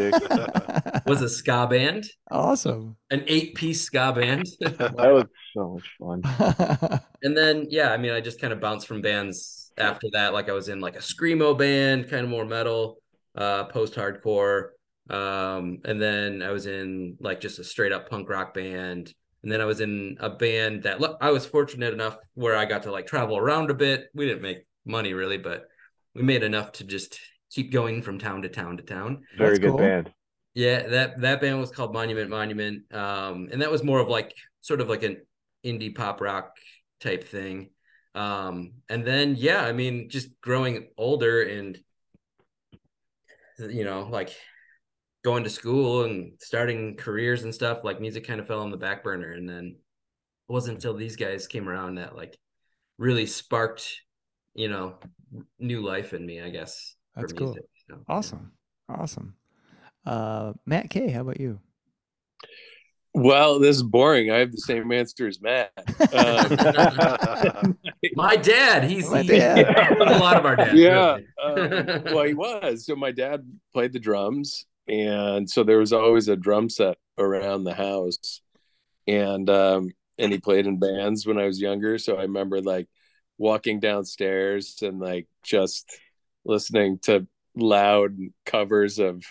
[1.05, 2.97] was a ska band, awesome.
[3.11, 4.47] an eight-piece ska band.
[4.61, 5.25] That was
[5.55, 7.01] so much fun.
[7.23, 10.33] and then yeah, I mean, I just kind of bounced from bands after that.
[10.33, 12.99] Like I was in like a screamo band, kind of more metal,
[13.35, 14.71] uh, post-hardcore.
[15.11, 19.13] Um, and then I was in like just a straight up punk rock band.
[19.43, 22.65] And then I was in a band that look, I was fortunate enough where I
[22.65, 24.07] got to like travel around a bit.
[24.15, 25.69] We didn't make money really, but
[26.15, 29.25] we made enough to just keep going from town to town to town.
[29.37, 29.79] Very That's good cool.
[29.79, 30.13] band.
[30.55, 32.93] Yeah, that that band was called Monument Monument.
[32.93, 35.19] Um, and that was more of like sort of like an
[35.65, 36.57] indie pop rock
[37.01, 37.71] type thing.
[38.15, 41.79] Um, and then yeah, I mean, just growing older and
[43.59, 44.35] you know, like
[45.25, 48.77] going to school and starting careers and stuff, like music kind of fell on the
[48.77, 49.33] back burner.
[49.33, 49.77] And then
[50.49, 52.39] it wasn't until these guys came around that like
[52.99, 54.01] really sparked,
[54.55, 54.95] you know,
[55.59, 56.96] new life in me, I guess.
[57.17, 57.47] For That's cool.
[57.49, 57.65] music.
[57.89, 58.03] So, yeah.
[58.09, 58.53] Awesome.
[58.89, 59.35] Awesome.
[60.05, 61.59] Uh, Matt K, how about you?
[63.15, 64.31] Well, this is boring.
[64.31, 65.71] I have the same answer as Matt.
[66.13, 67.79] Um,
[68.15, 69.97] My dad, he's My he- dad.
[70.01, 70.75] a lot of our dads.
[70.75, 71.17] yeah.
[71.57, 71.89] really.
[71.91, 72.85] um, well, he was.
[72.85, 77.65] So my dad played the drums, and so there was always a drum set around
[77.65, 78.43] the house,
[79.07, 81.97] and um, and he played in bands when I was younger.
[81.97, 82.87] So I remember like
[83.39, 85.91] walking downstairs and like just
[86.47, 89.25] listening to loud covers of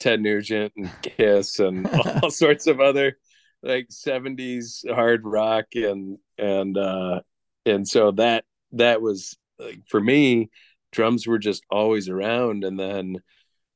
[0.00, 1.86] Ted Nugent and Kiss and
[2.22, 3.18] all sorts of other
[3.62, 5.66] like 70s hard rock.
[5.74, 7.20] And and uh
[7.64, 10.50] and so that that was like for me
[10.92, 12.64] drums were just always around.
[12.64, 13.16] And then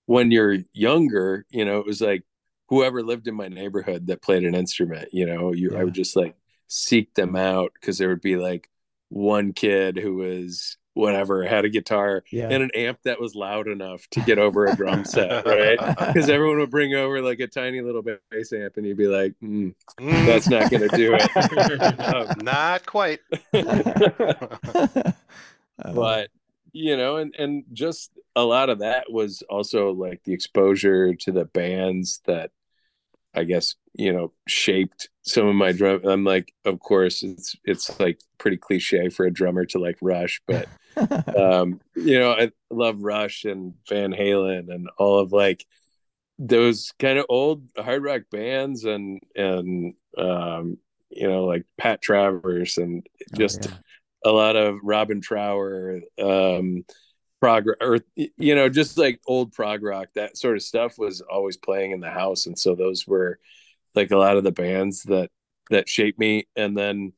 [0.07, 2.25] when you're younger you know it was like
[2.69, 6.17] whoever lived in my neighborhood that played an instrument you know you I would just
[6.17, 6.35] like
[6.67, 8.69] seek them out because there would be like
[9.09, 12.49] one kid who was whatever had a guitar Yeah.
[12.51, 16.29] and an amp that was loud enough to get over a drum set right because
[16.29, 19.73] everyone would bring over like a tiny little bass amp and you'd be like mm,
[19.99, 23.21] that's not gonna do it Um, Not quite.
[25.83, 26.29] Uh, but
[26.73, 31.33] you know and and just a lot of that was also like the exposure to
[31.33, 32.51] the bands that
[33.35, 37.99] i guess you know shaped some of my drum i'm like of course it's it's
[37.99, 40.69] like pretty cliche for a drummer to like rush but
[41.37, 45.65] um you know i love rush and van halen and all of like
[46.39, 50.79] those kind of old hard rock bands and and um
[51.11, 53.79] you know like pat travers and Oh, just yeah.
[54.25, 56.85] a lot of Robin Trower, um,
[57.41, 61.57] prog or you know, just like old prog rock, that sort of stuff was always
[61.57, 63.39] playing in the house, and so those were
[63.95, 65.31] like a lot of the bands that
[65.71, 67.13] that shaped me and then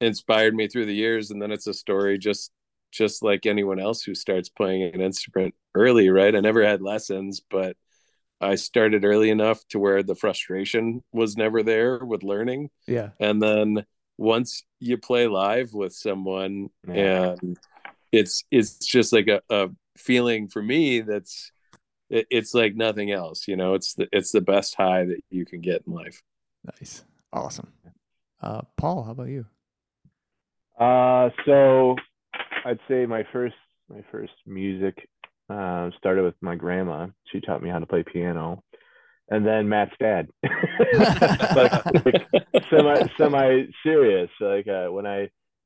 [0.00, 1.30] inspired me through the years.
[1.30, 2.50] And then it's a story just
[2.92, 6.34] just like anyone else who starts playing an instrument early, right?
[6.36, 7.76] I never had lessons, but
[8.40, 13.10] I started early enough to where the frustration was never there with learning yeah.
[13.20, 13.84] and then
[14.18, 17.36] once you play live with someone Yeah.
[17.40, 17.58] and
[18.10, 21.52] it's it's just like a, a feeling for me that's
[22.10, 25.46] it, it's like nothing else you know it's the it's the best high that you
[25.46, 26.20] can get in life
[26.64, 27.04] Nice.
[27.32, 27.72] Awesome.
[28.40, 29.46] Uh, Paul, how about you?
[30.78, 31.96] Uh, so
[32.64, 33.54] I'd say my first
[33.88, 35.08] my first music
[35.50, 37.08] uh, started with my grandma.
[37.30, 38.62] She taught me how to play piano,
[39.28, 40.28] and then Matt's dad.
[41.54, 44.30] like, like semi semi serious.
[44.40, 45.22] Like uh, when I,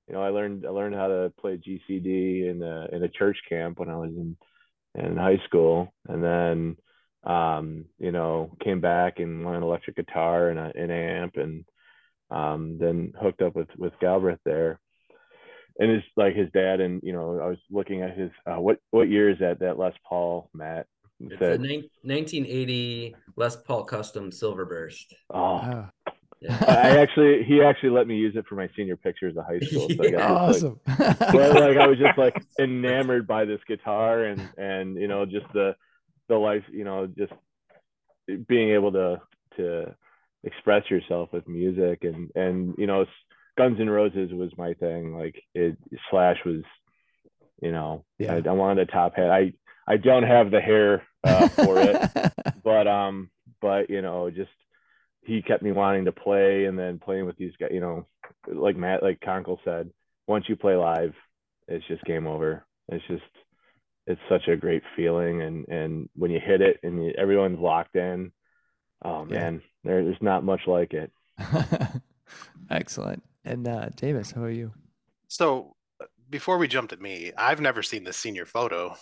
[0.08, 3.38] you know, I learned I learned how to play GCD in a in a church
[3.48, 4.36] camp when I was in
[4.94, 6.76] in high school, and then
[7.24, 11.64] um, you know came back and learned electric guitar and an amp, and
[12.30, 14.80] um, then hooked up with with Galbraith there.
[15.78, 18.78] And it's like his dad, and you know, I was looking at his uh, what
[18.92, 20.86] what year is that that Les Paul Matt
[21.20, 25.12] It's said, a nin- 1980 Les Paul Custom Silverburst.
[25.30, 25.90] oh, Ah,
[26.40, 26.56] Yeah.
[26.66, 29.88] I actually he actually let me use it for my senior pictures of high school.
[29.88, 30.80] So I got this, like, awesome.
[30.86, 35.46] but like I was just like enamored by this guitar and and you know just
[35.52, 35.74] the
[36.28, 37.32] the life you know just
[38.48, 39.20] being able to
[39.56, 39.94] to
[40.44, 43.04] express yourself with music and and you know
[43.58, 45.76] Guns N' Roses was my thing like it
[46.10, 46.62] Slash was
[47.62, 48.34] you know Yeah.
[48.44, 49.52] I, I wanted a top hat I
[49.86, 52.10] I don't have the hair uh, for it
[52.64, 54.50] but um but you know just
[55.22, 58.06] he kept me wanting to play and then playing with these guys you know
[58.46, 59.90] like matt like conkle said
[60.26, 61.14] once you play live
[61.68, 63.22] it's just game over it's just
[64.06, 67.96] it's such a great feeling and and when you hit it and you, everyone's locked
[67.96, 68.30] in
[69.04, 69.40] oh Yeah.
[69.40, 71.10] man there, there's not much like it
[72.70, 73.22] Excellent.
[73.46, 74.72] And uh, Davis, how are you?
[75.28, 78.94] So uh, before we jump to me, I've never seen the senior photo.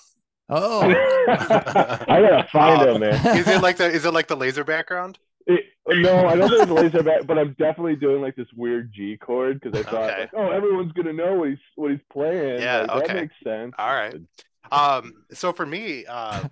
[0.50, 0.82] Oh,
[1.28, 4.62] i gotta find Um, him man Is it like the is it like the laser
[4.64, 5.18] background?
[5.46, 8.90] It- no, I don't think it's laser back, but I'm definitely doing like this weird
[8.94, 10.20] G chord because I thought, Okay.
[10.22, 12.60] like, oh, everyone's gonna know what he's what he's playing.
[12.62, 13.14] Yeah, like, that okay.
[13.14, 13.72] makes sense.
[13.78, 14.16] All right.
[14.72, 16.48] Um, so for me, uh,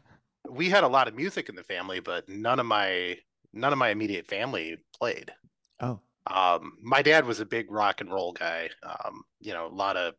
[0.50, 3.16] we had a lot of music in the family, but none of my
[3.54, 5.32] none of my immediate family played.
[5.80, 8.70] oh, Um, my dad was a big rock and roll guy.
[8.82, 10.14] Um, you know, a lot of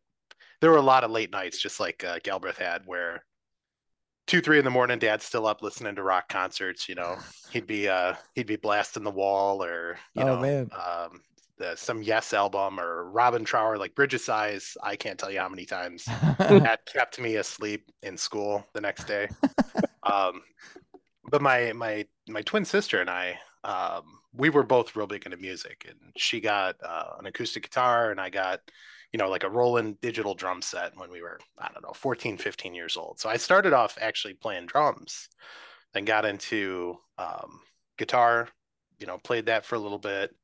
[0.60, 3.24] there were a lot of late nights, just like uh, Galbraith had, where
[4.26, 6.88] two, three in the morning, dad's still up listening to rock concerts.
[6.88, 7.16] You know,
[7.50, 10.70] he'd be uh he'd be blasting the wall, or you Oh, know, man.
[10.72, 11.20] um,
[11.58, 14.76] the, some Yes album, or Robin Trower, like Bridge of Sighs.
[14.82, 16.04] I can't tell you how many times
[16.38, 19.28] that kept me asleep in school the next day.
[20.02, 20.42] um,
[21.30, 24.02] but my my my twin sister and I, um,
[24.36, 28.20] we were both real big into music, and she got uh, an acoustic guitar, and
[28.20, 28.60] I got,
[29.12, 32.38] you know, like a Roland digital drum set when we were I don't know 14,
[32.38, 33.20] 15 years old.
[33.20, 35.28] So I started off actually playing drums,
[35.92, 37.60] then got into um,
[37.96, 38.48] guitar,
[38.98, 40.34] you know, played that for a little bit.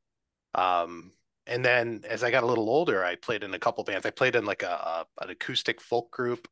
[0.54, 1.12] Um,
[1.46, 4.06] and then as I got a little older, I played in a couple bands.
[4.06, 6.46] I played in like a, a an acoustic folk group.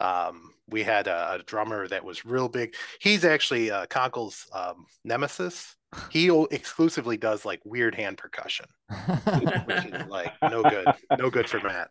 [0.00, 2.74] Um, we had a, a drummer that was real big.
[3.00, 5.74] He's actually uh, Conkle's um, nemesis.
[6.10, 8.66] He exclusively does like weird hand percussion,
[9.64, 10.86] which is like no good,
[11.18, 11.90] no good for Matt.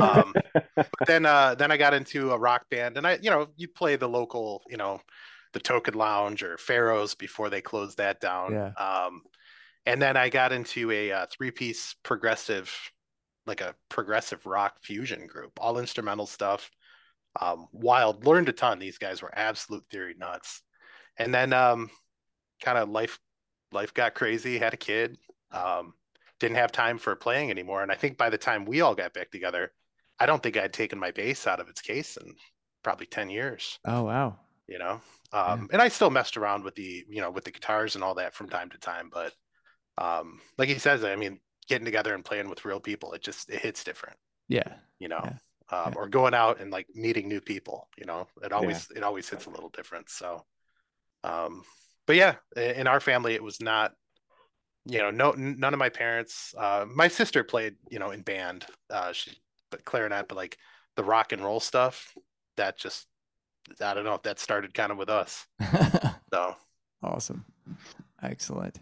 [0.00, 0.34] Um,
[1.00, 3.68] But then, uh, then I got into a rock band, and I, you know, you
[3.68, 5.00] play the local, you know,
[5.52, 8.52] the Token Lounge or Pharaohs before they closed that down.
[8.52, 8.72] Yeah.
[8.72, 9.22] Um,
[9.86, 12.72] and then I got into a uh, three-piece progressive,
[13.46, 16.70] like a progressive rock fusion group, all instrumental stuff.
[17.40, 18.78] Um, wild, learned a ton.
[18.78, 20.62] These guys were absolute theory nuts.
[21.16, 21.90] And then, um,
[22.60, 23.18] kind of life,
[23.72, 24.58] life got crazy.
[24.58, 25.18] Had a kid.
[25.52, 25.94] Um,
[26.38, 27.82] didn't have time for playing anymore.
[27.82, 29.72] And I think by the time we all got back together,
[30.18, 32.34] I don't think I'd taken my bass out of its case in
[32.82, 34.38] probably 10 years, oh, wow.
[34.66, 35.00] you know?
[35.32, 38.14] Um, and I still messed around with the, you know, with the guitars and all
[38.14, 39.10] that from time to time.
[39.12, 39.32] But
[39.98, 43.50] um, like he says, I mean, getting together and playing with real people, it just,
[43.50, 44.16] it hits different,
[44.48, 44.74] Yeah.
[44.98, 45.20] you know?
[45.22, 45.36] Yeah.
[45.72, 45.98] Um, Yeah.
[45.98, 49.46] or going out and like meeting new people, you know, it always, it always hits
[49.46, 50.10] a little different.
[50.10, 50.44] So,
[51.22, 51.62] um,
[52.06, 53.92] but yeah, in our family, it was not,
[54.86, 58.22] you know, no, n- none of my parents, uh, my sister played, you know, in
[58.22, 59.32] band, uh, she,
[59.70, 60.56] but clarinet, but like
[60.96, 62.14] the rock and roll stuff,
[62.56, 63.06] that just,
[63.80, 65.46] I don't know if that started kind of with us.
[66.32, 66.54] So,
[67.02, 67.44] awesome.
[68.22, 68.78] Excellent.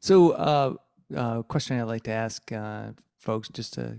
[0.00, 0.74] So, uh,
[1.14, 3.98] uh, question I'd like to ask uh, folks, just to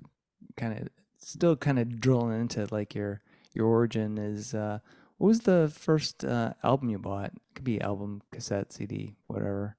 [0.58, 0.88] kind of
[1.20, 3.22] still kind of drilling into like your
[3.54, 4.80] your origin is, uh,
[5.20, 7.26] what was the first uh, album you bought?
[7.34, 9.76] It could be album, cassette, CD, whatever.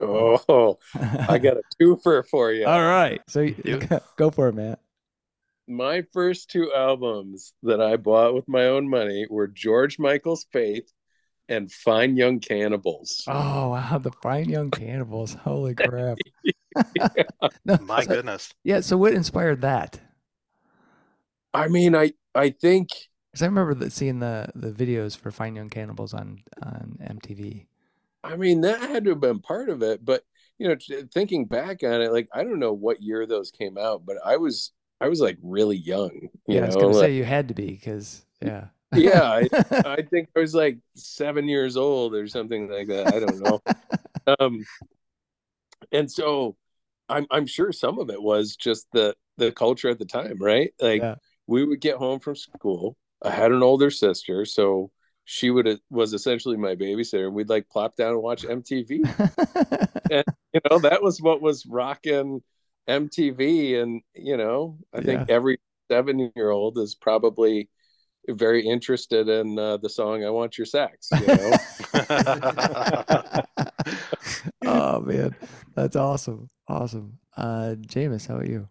[0.00, 0.78] Oh,
[1.28, 2.64] I got a twofer for you.
[2.66, 3.20] All right.
[3.28, 4.78] So you- go, go for it, Matt.
[5.66, 10.92] My first two albums that I bought with my own money were George Michael's Faith
[11.48, 13.24] and Fine Young Cannibals.
[13.26, 15.34] Oh wow, the Fine Young Cannibals!
[15.34, 16.18] Holy crap!
[17.64, 18.52] no, my so- goodness.
[18.62, 18.80] Yeah.
[18.80, 20.00] So what inspired that?
[21.54, 22.90] I mean, I I think
[23.34, 27.66] Because I remember the, seeing the the videos for Fine Young Cannibals on on MTV.
[28.22, 30.22] I mean that had to have been part of it, but
[30.56, 30.76] you know,
[31.12, 34.36] thinking back on it, like I don't know what year those came out, but I
[34.36, 34.70] was
[35.00, 36.12] I was like really young.
[36.46, 38.66] You yeah, know, I was gonna like- say you had to be because yeah.
[38.94, 39.48] yeah, I,
[39.84, 43.12] I think I was like seven years old or something like that.
[43.12, 43.60] I don't know.
[44.38, 44.64] um,
[45.90, 46.54] and so
[47.08, 50.72] I'm I'm sure some of it was just the the culture at the time, right?
[50.80, 51.16] Like Yeah.
[51.48, 52.96] we would get home from school.
[53.22, 54.90] I had an older sister, so
[55.24, 57.32] she would was essentially my babysitter.
[57.32, 59.00] We'd like plop down and watch MTV.
[60.10, 62.42] And you know, that was what was rocking
[62.88, 65.58] MTV, and you know, I think every
[65.90, 67.70] seven year old is probably
[68.28, 71.56] very interested in uh, the song "I Want Your Sex." You know?
[74.66, 75.34] oh man,
[75.74, 77.18] that's awesome, awesome.
[77.34, 78.68] Uh, James, how about you?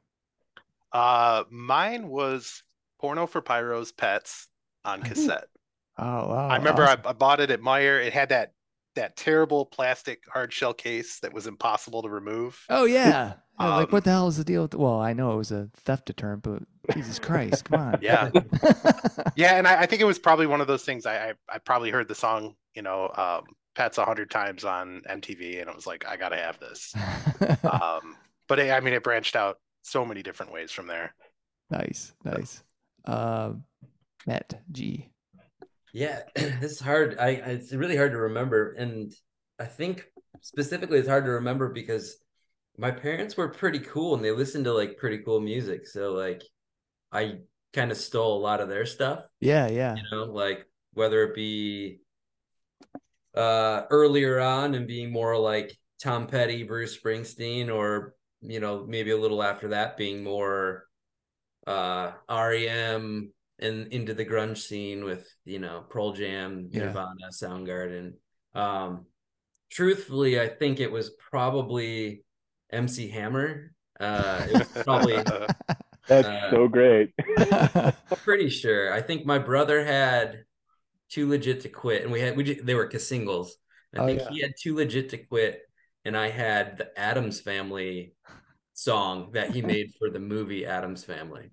[0.92, 2.62] Uh, mine was
[3.04, 4.48] Porno for Pyros Pets
[4.86, 5.48] on cassette.
[5.98, 6.48] Oh wow!
[6.48, 7.02] I remember awesome.
[7.06, 8.02] I, I bought it at Meijer.
[8.02, 8.54] It had that
[8.96, 12.60] that terrible plastic hard shell case that was impossible to remove.
[12.70, 13.34] Oh yeah.
[13.60, 14.74] Yeah, like Um, what the hell is the deal with?
[14.74, 16.64] Well, I know it was a theft deterrent, but
[16.96, 18.00] Jesus Christ, come on.
[18.02, 18.32] Yeah.
[19.36, 21.06] Yeah, and I, I think it was probably one of those things.
[21.06, 23.44] I, I I probably heard the song, you know, um,
[23.76, 26.94] Pets a hundred times on MTV, and it was like, I gotta have this.
[27.64, 28.16] Um,
[28.48, 31.14] but it, I mean, it branched out so many different ways from there.
[31.70, 32.64] nice, nice.
[33.06, 33.64] Um,
[34.26, 35.10] Matt G.
[35.94, 37.18] Yeah, this is hard.
[37.20, 39.14] I- it's really hard to remember, and
[39.60, 40.06] I think
[40.42, 42.18] specifically it's hard to remember because
[42.78, 45.88] my parents were pretty cool and they listened to like pretty cool music.
[45.88, 46.42] So like,
[47.12, 47.40] I
[47.72, 49.26] kind of stole a lot of their stuff.
[49.40, 49.96] Yeah, yeah.
[49.96, 52.00] You know, like whether it be
[53.36, 59.12] uh earlier on and being more like Tom Petty, Bruce Springsteen, or you know maybe
[59.12, 60.86] a little after that being more
[61.68, 66.86] uh REM and into the grunge scene with you know Pearl Jam, Yeah.
[66.86, 68.14] Nirvana, Soundgarden.
[68.54, 69.06] Um,
[69.72, 72.24] truthfully, I think it was probably
[72.72, 73.74] MC Hammer.
[74.00, 75.16] Uh, it was probably
[76.08, 77.14] That's Uh, so great.
[78.24, 78.94] pretty sure.
[78.94, 80.44] I think my brother had
[81.10, 83.58] too legit to quit, and we had we ju- they were singles.
[83.96, 84.30] I Oh, think yeah.
[84.30, 85.62] he had too legit to quit,
[86.06, 88.16] and I had the Addams Family
[88.84, 91.52] song that he made for the movie Addams Family.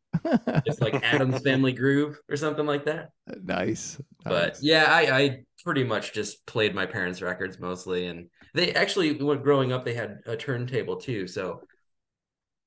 [0.64, 3.11] It's like Addams Family Groove or something like that.
[3.43, 4.01] nice.
[4.28, 4.62] But nice.
[4.62, 9.43] yeah, I, I pretty much just played my parents' records mostly, and they actually when
[9.43, 11.26] growing up they had a turntable too.
[11.26, 11.62] So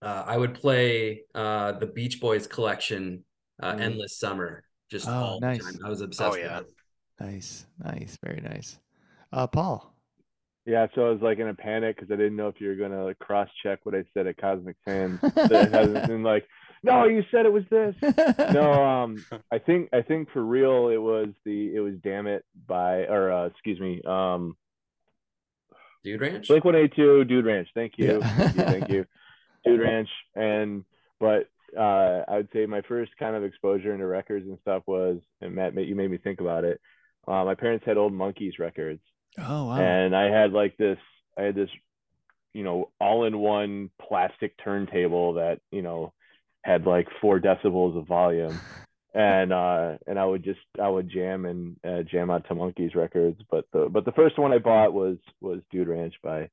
[0.02, 3.24] uh, I would play uh, the Beach Boys collection,
[3.62, 3.82] uh, Mm.
[3.82, 5.60] "Endless Summer," just Oh, all nice.
[5.60, 5.80] the time.
[5.86, 6.60] I was obsessed yeah.
[6.60, 6.74] with it.
[7.20, 8.80] Nice, nice, very nice.
[9.32, 9.93] Uh, Paul.
[10.66, 12.76] Yeah, so I was like in a panic because I didn't know if you were
[12.76, 15.20] gonna like, cross check what I said at Cosmic Fans.
[15.22, 16.48] That hasn't been like,
[16.84, 17.96] no, you said it was this.
[18.54, 22.46] No, um, I think I think for real it was the it was Damn It
[22.68, 24.56] by or uh, excuse me, um,
[26.04, 26.48] Dude Ranch.
[26.48, 27.68] Blink One Eight Two, Dude Ranch.
[27.74, 28.28] Thank you, Yeah.
[28.38, 29.06] thank you, thank you,
[29.66, 30.10] Dude Ranch.
[30.36, 30.86] And
[31.20, 31.48] but
[31.78, 35.56] uh, I would say my first kind of exposure into records and stuff was, and
[35.56, 36.80] Matt, you made me think about it.
[37.28, 39.02] Uh, my parents had old Monkees records
[39.38, 39.78] Oh wow.
[39.78, 40.98] and I had like this
[41.38, 41.70] I had this
[42.54, 46.14] you know all-in-one plastic turntable that you know
[46.64, 48.58] had like four decibels of volume
[49.14, 52.96] and uh and I would just I would jam and uh, jam out to Monkees
[52.96, 56.50] records but the but the first one I bought was was Dude Ranch by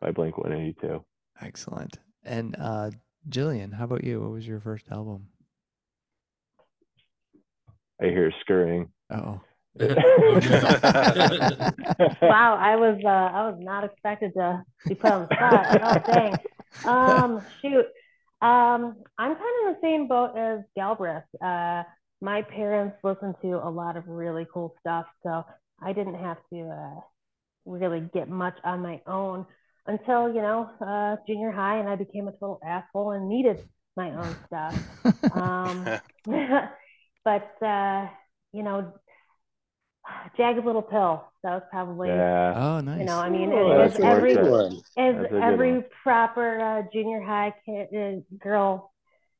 [0.00, 1.04] by Blink 182
[1.42, 1.98] Excellent.
[2.22, 2.90] And uh,
[3.28, 4.20] Jillian, how about you?
[4.20, 5.28] What was your first album?
[8.00, 9.40] I hear scurrying Oh.
[9.78, 9.88] Wow,
[12.60, 15.80] I was uh, I was not expected to be put on the spot.
[15.82, 16.36] Oh dang.
[16.84, 17.86] Um, shoot.
[18.42, 21.22] Um, I'm kind of in the same boat as Galbraith.
[21.42, 21.84] Uh,
[22.20, 25.44] my parents listened to a lot of really cool stuff, so
[25.82, 27.00] I didn't have to uh,
[27.64, 29.46] really get much on my own
[29.86, 33.62] until you know uh, junior high, and I became a total asshole and needed
[33.96, 34.74] my own stuff.
[35.32, 35.86] Um,
[37.24, 38.08] but uh,
[38.52, 38.92] you know,
[40.36, 41.24] jagged little pill.
[41.42, 43.00] That was probably yeah oh, nice.
[43.00, 46.60] you know, I mean, Oh, it, that's as every as That's a good every proper
[46.60, 48.92] uh, junior high kid, uh, girl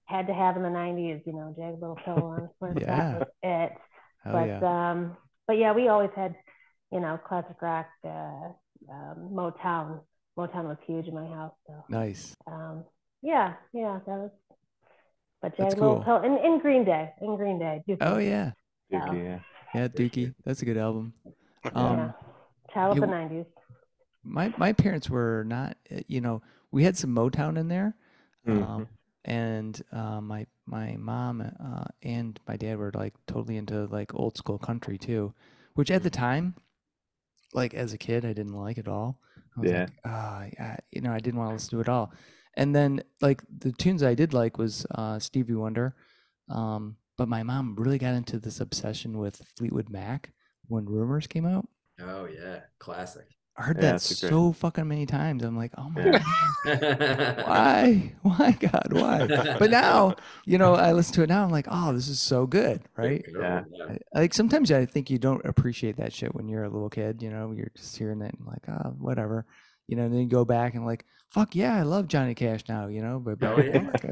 [0.05, 1.27] had to have in the '90s.
[1.27, 2.49] You know, jagged little pill on.
[2.59, 3.19] Swear to Yeah.
[3.19, 3.73] was it.
[4.25, 4.91] Hell but yeah.
[4.91, 5.17] um,
[5.47, 6.35] but yeah, we always had,
[6.93, 8.09] you know, classic rock, uh,
[8.91, 10.01] um, Motown.
[10.39, 11.53] Motown was huge in my house.
[11.67, 12.35] So nice.
[12.47, 12.85] um,
[13.23, 14.31] yeah, yeah, that was.
[15.43, 16.21] But That's jagged little cool.
[16.21, 17.83] pill in, in Green Day, in Green Day.
[17.89, 17.99] Dookie.
[18.01, 18.53] Oh yeah.
[18.93, 19.39] Dookie, yeah
[19.75, 20.35] Yeah, Dookie.
[20.45, 21.13] That's a good album.
[21.75, 22.13] Um, yeah.
[22.75, 23.47] Child of the '90s.
[24.25, 25.77] my my parents were not.
[25.95, 27.95] uh, You know, we had some Motown in there,
[28.47, 28.63] Mhm.
[28.63, 28.89] um,
[29.25, 34.37] and uh, my my mom uh, and my dad were like totally into like old
[34.37, 35.33] school country too,
[35.75, 36.55] which at the time,
[37.55, 39.19] like as a kid, I didn't like at all.
[39.57, 39.81] I was Yeah.
[39.81, 42.13] like, ah, yeah, you know, I didn't want to listen to it at all.
[42.55, 45.95] And then like the tunes I did like was uh, Stevie Wonder,
[46.49, 50.33] um, but my mom really got into this obsession with Fleetwood Mac
[50.69, 51.69] when Rumors came out.
[52.01, 53.27] Oh yeah, classic.
[53.59, 55.45] I heard Yeah, that it's a great- so fucking many times.
[55.45, 56.03] I'm like, oh my
[56.65, 59.27] god, why, why, God, why?
[59.59, 60.17] But now,
[60.47, 61.45] you know, I listen to it now.
[61.45, 63.23] I'm like, oh, this is so good, right?
[63.39, 63.65] Yeah.
[63.87, 67.21] I- Like sometimes I think you don't appreciate that shit when you're a little kid.
[67.21, 69.45] You know, you're just hearing it and like, ah, whatever.
[69.89, 72.63] You know, and then you go back and like, fuck yeah, I love Johnny Cash
[72.67, 72.87] now.
[72.87, 74.05] You know, but Oh, back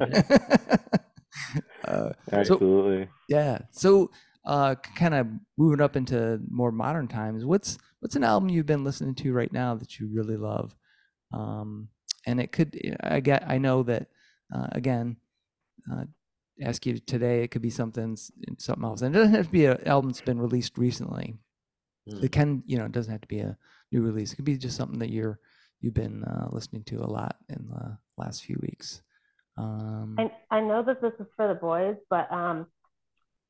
[0.00, 0.96] yeah.
[1.84, 3.08] uh, Absolutely.
[3.28, 3.58] yeah.
[3.70, 4.10] So,
[4.44, 5.26] uh, kind of
[5.56, 7.44] moving up into more modern times.
[7.44, 10.74] What's what's an album you've been listening to right now that you really love?
[11.32, 11.88] Um,
[12.26, 12.78] and it could.
[13.02, 13.44] I get.
[13.48, 14.08] I know that.
[14.54, 15.16] Uh, again,
[15.90, 16.04] uh,
[16.62, 17.42] ask you today.
[17.42, 18.16] It could be something
[18.58, 21.36] something else, and it doesn't have to be an album that's been released recently.
[22.08, 22.24] Hmm.
[22.24, 22.62] It can.
[22.66, 23.56] You know, it doesn't have to be a
[23.92, 24.32] new release.
[24.32, 25.38] It could be just something that you're
[25.80, 29.02] you've been uh, listening to a lot in the last few weeks.
[29.56, 32.66] Um, I, I know that this is for the boys, but um,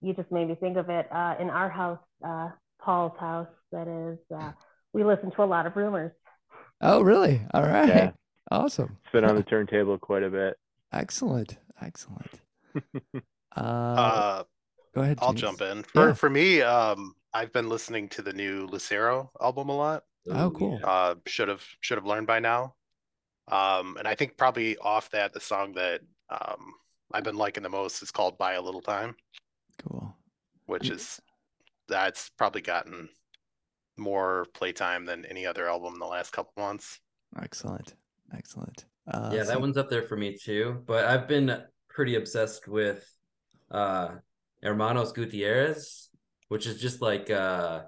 [0.00, 1.07] you just made me think of it.
[1.11, 2.50] Uh, in our house, uh,
[2.80, 4.52] Paul's house, that is, uh,
[4.92, 6.12] we listen to a lot of rumors.
[6.80, 7.40] oh, really?
[7.55, 7.88] All right.
[7.88, 8.11] Yeah.
[8.50, 8.98] Awesome.
[9.05, 10.57] It's been on the turntable quite a bit.
[10.92, 11.57] Excellent.
[11.80, 12.30] Excellent.
[13.57, 14.42] Uh, Uh,
[14.96, 15.18] go ahead.
[15.22, 15.84] I'll jump in.
[15.84, 16.12] For Yeah.
[16.14, 20.02] for me, um, I've been listening to the new Lucero album a lot.
[20.28, 20.80] Oh, cool.
[20.82, 22.74] Uh, should have should have learned by now.
[23.49, 26.72] Um, and I think probably off that the song that um
[27.12, 29.14] I've been liking the most is called "Buy a Little Time,"
[29.86, 30.16] Cool.
[30.66, 30.95] which Yeah.
[30.95, 31.20] is
[31.88, 33.09] that's probably gotten
[33.97, 36.99] more playtime than any other album in the last couple months.
[37.40, 37.95] Excellent.
[38.34, 38.86] Excellent.
[39.07, 40.82] Uh, yeah, so- that one's up there for me too.
[40.86, 43.07] But I've been pretty obsessed with
[43.70, 44.16] uh
[44.62, 46.09] Hermanos Gutierrez,
[46.49, 47.82] which is just like uh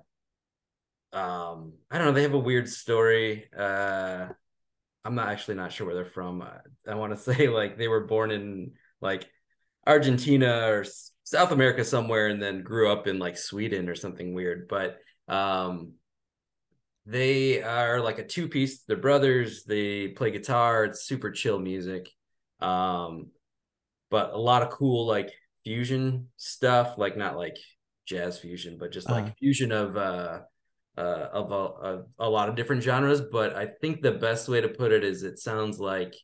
[1.12, 3.48] um I don't know, they have a weird story.
[3.56, 4.28] Uh
[5.06, 6.42] I'm not actually not sure where they're from.
[6.42, 9.28] I, I want to say like they were born in like
[9.86, 10.84] Argentina or
[11.24, 14.68] South America somewhere and then grew up in like Sweden or something weird.
[14.68, 14.98] But
[15.28, 15.94] um
[17.06, 18.82] they are like a two piece.
[18.82, 19.64] They're brothers.
[19.64, 20.84] They play guitar.
[20.84, 22.10] It's super chill music.
[22.60, 23.28] Um,
[24.10, 25.32] but a lot of cool like
[25.64, 27.56] fusion stuff, like not like
[28.06, 29.34] jazz fusion, but just like Uh-huh.
[29.38, 30.40] fusion of uh
[30.96, 33.20] uh of a, of a lot of different genres.
[33.20, 36.14] But I think the best way to put it is it sounds like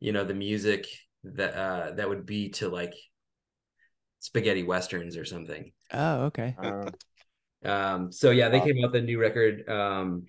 [0.00, 0.86] you know the music
[1.24, 2.94] that uh that would be to like
[4.18, 5.72] spaghetti westerns or something.
[5.92, 6.54] Oh, okay.
[6.62, 6.90] Uh,
[7.62, 10.26] Um, so yeah, they came out with a new record, um,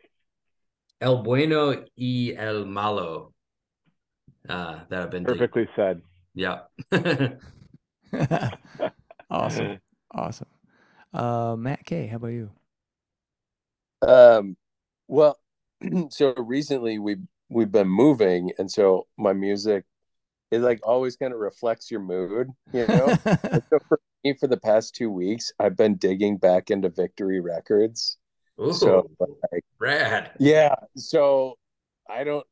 [1.00, 3.34] El Bueno y El Malo.
[4.50, 5.40] Uh, that I've been digging.
[5.40, 6.02] perfectly said.
[6.36, 6.62] Yeah.
[9.30, 9.80] awesome.
[10.12, 10.48] Awesome.
[11.14, 12.52] Uh, Matt K, how about you?
[14.02, 14.58] Um,
[15.08, 15.40] well,
[16.10, 19.86] so recently we've we've been moving, and so my music
[20.52, 23.18] it like always kind of reflects your mood, you know.
[23.70, 28.18] So for me, for the past two weeks, I've been digging back into Victory Records.
[28.60, 30.32] Ooh, So like, rad.
[30.40, 31.58] yeah, so
[32.10, 32.46] I don't.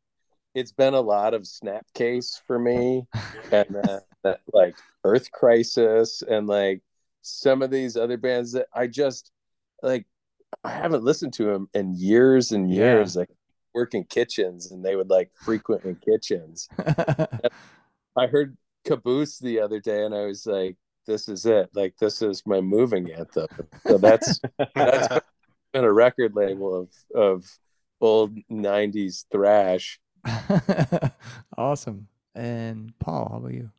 [0.55, 3.05] It's been a lot of Snapcase for me,
[3.51, 6.81] and then that, like Earth Crisis, and like
[7.21, 9.31] some of these other bands that I just
[9.83, 10.05] like.
[10.63, 12.77] I haven't listened to him in years and Yeah.
[12.95, 13.15] years.
[13.15, 13.29] Like
[13.73, 16.67] work in kitchens, and they would like frequent in kitchens.
[18.15, 20.75] I heard Caboose the other day, and I was like,
[21.05, 21.69] "This is it!
[21.73, 23.47] Like this is my moving anthem."
[23.87, 24.39] So that's
[24.75, 25.07] that's
[25.73, 27.59] been a record label of of
[28.01, 29.99] old '90s thrash.
[31.57, 32.07] awesome.
[32.35, 33.69] And Paul, how about you?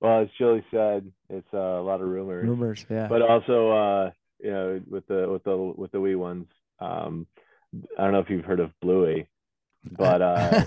[0.00, 3.06] well, as Julie said, it's uh, a lot of rumors, Rumors, yeah.
[3.08, 4.10] but also uh,
[4.42, 6.46] you know with the with the with the wee ones.
[6.80, 7.26] Um,
[7.98, 9.28] I don't know if you've heard of Bluey,
[9.90, 10.62] but uh,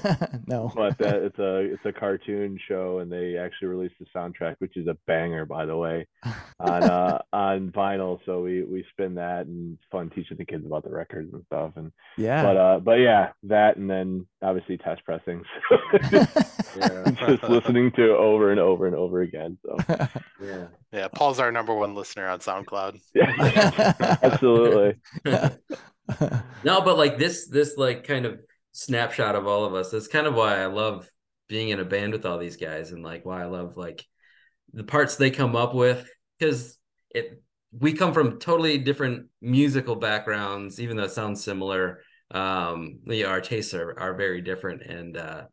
[0.45, 0.71] no.
[0.75, 4.75] but that it's a it's a cartoon show and they actually released the soundtrack which
[4.75, 6.05] is a banger by the way
[6.59, 10.65] on uh on vinyl so we we spin that and it's fun teaching the kids
[10.65, 12.43] about the records and stuff and yeah.
[12.43, 15.45] but uh but yeah that and then obviously test pressings
[16.77, 17.05] Yeah.
[17.27, 19.77] just listening to over and over and over again so
[20.41, 20.67] Yeah.
[20.91, 22.99] Yeah, Paul's our number one listener on SoundCloud.
[23.13, 24.95] yeah absolutely
[26.63, 28.39] no, but like this, this like kind of
[28.75, 29.89] snapshot of all of us.
[29.91, 31.09] That's kind of why I love
[31.47, 34.05] being in a band with all these guys, and like why I love like
[34.73, 36.05] the parts they come up with
[36.37, 36.77] because
[37.09, 42.01] it we come from totally different musical backgrounds, even though it sounds similar.
[42.31, 45.43] Um, yeah, our tastes are are very different, and uh,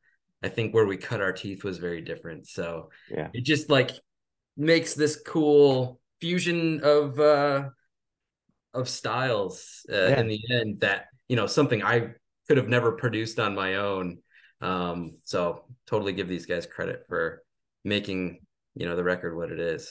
[0.43, 2.49] I think where we cut our teeth was very different.
[2.49, 3.93] So yeah it just like
[4.57, 7.69] makes this cool fusion of uh
[8.75, 10.21] of styles uh, Yeah.
[10.21, 12.09] in the end that you know something i
[12.53, 14.19] could have never produced on my own
[14.61, 17.43] Um, so totally give these guys credit for
[17.83, 18.41] making
[18.75, 19.91] you know the record what it is.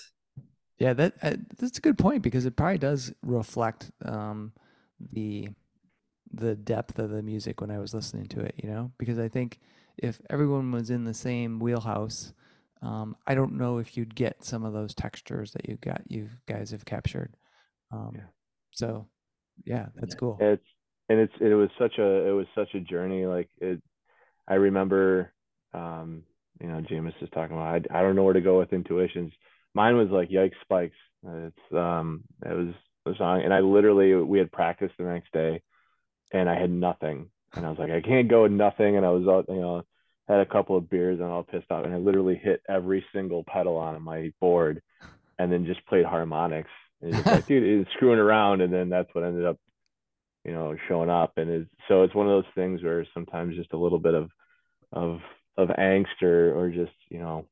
[0.78, 4.53] Yeah, that uh, that's a good point because it probably does reflect um,
[5.12, 5.49] the
[6.34, 8.53] the depth of the music when I was listening to it.
[8.64, 9.59] You know, because I think
[9.97, 12.34] if everyone was in the same wheelhouse,
[12.84, 16.30] um, I don't know if you'd get some of those textures that you got you
[16.47, 17.36] guys have captured.
[17.91, 18.28] Um, Yeah.
[18.72, 19.07] So,
[19.66, 20.20] yeah, that's Yeah.
[20.20, 20.38] cool.
[20.39, 20.76] it's
[21.12, 23.82] and it's it was such a it was such a journey like it
[24.47, 25.32] i remember
[25.74, 26.24] um
[26.62, 29.34] you know james is talking about I, I don't know where to go with intuitions.
[29.74, 30.95] Mine was like yikes spikes.
[31.26, 32.74] It's um it was
[33.05, 35.62] the song and i literally we had practice the next day
[36.32, 37.30] and i had nothing.
[37.55, 38.95] And i was like i can't go with nothing.
[38.95, 39.84] And i was all you know
[40.28, 41.84] had a couple of beers and all pissed off.
[41.84, 44.82] And i literally hit every single pedal on my board
[45.38, 46.70] and then just played harmonics.
[47.01, 48.62] And it's like dude it's screwing around.
[48.62, 49.57] And then that's what ended up
[50.43, 53.73] you know showing up and it's so it's one of those things where sometimes just
[53.73, 54.29] a little bit of
[54.91, 55.19] of
[55.57, 57.45] of angst or or just you know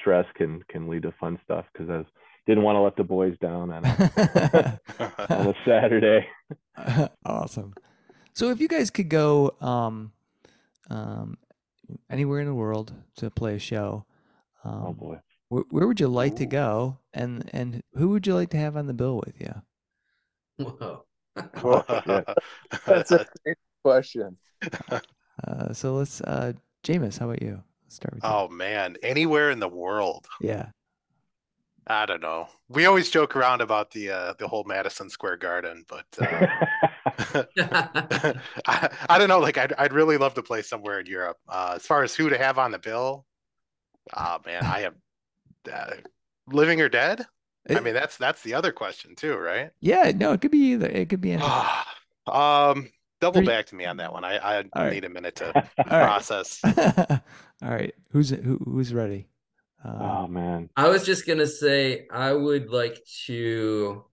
[0.00, 2.06] stress can can lead to fun stuff because I was,
[2.46, 4.80] didn't want to let the boys down on a,
[5.30, 6.26] on a Saturday.
[7.24, 7.74] awesome.
[8.32, 10.12] So if you guys could go um,
[10.90, 11.38] um,
[12.10, 14.06] anywhere in the world to play a show,
[14.64, 15.20] um, Oh boy.
[15.50, 18.76] where, where would you like to go, and and who would you like to have
[18.76, 19.62] on the bill with you?
[20.58, 21.04] Whoa.
[22.86, 24.36] That's a great question.
[25.46, 26.52] Uh, so let's, uh,
[26.82, 27.62] James, how about you?
[27.84, 28.30] Let's start with you.
[28.30, 30.26] oh man, anywhere in the world.
[30.40, 30.68] Yeah.
[31.86, 32.48] I don't know.
[32.68, 36.46] We always joke around about the uh, the whole Madison Square Garden, but uh,
[38.66, 39.40] I, I don't know.
[39.40, 41.38] Like I'd I'd really love to play somewhere in Europe.
[41.48, 43.26] Uh, as far as who to have on the bill,
[44.16, 44.94] oh man, I am
[45.72, 45.94] uh,
[46.46, 47.26] living or dead.
[47.70, 49.70] I mean, that's that's the other question too, right?
[49.80, 50.12] Yeah.
[50.14, 50.88] No, it could be either.
[50.88, 51.50] It could be anything.
[52.26, 52.90] um,
[53.20, 54.24] double Three- back to me on that one.
[54.24, 54.92] I I All right.
[54.92, 55.86] need a minute to All right.
[56.04, 56.60] process.
[56.64, 57.94] All right.
[58.10, 59.28] Who's who, who's ready?
[59.84, 60.70] Uh, oh man.
[60.76, 64.04] I was just gonna say I would like to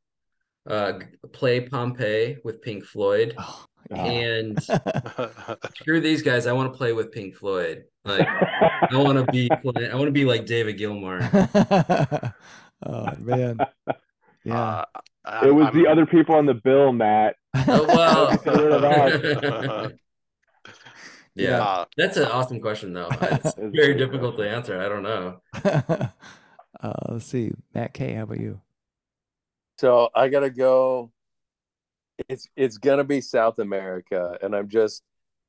[0.70, 1.00] uh
[1.34, 3.96] play Pompeii with Pink Floyd oh, Oh.
[3.96, 4.62] and
[5.80, 6.46] screw these guys.
[6.46, 7.86] I want to play with Pink Floyd.
[8.06, 9.60] Like I want to be I
[9.96, 11.20] want to be like David Gilmour.
[12.86, 13.58] Oh man.
[14.46, 14.56] Yeah.
[15.26, 17.36] Uh, it I'm- was I'm- the other people on the bill, Matt.
[17.68, 18.38] Oh well.
[18.44, 19.92] Get rid of us.
[21.36, 23.10] yeah, uh, that's an awesome question though.
[23.22, 24.80] It's It's very difficult to answer.
[24.80, 25.42] I don't know.
[26.82, 27.52] uh, let's see.
[27.76, 28.60] Matt K, how about you?
[29.78, 31.12] So I gotta go.
[32.28, 35.04] It's it's gonna be South America, and I'm just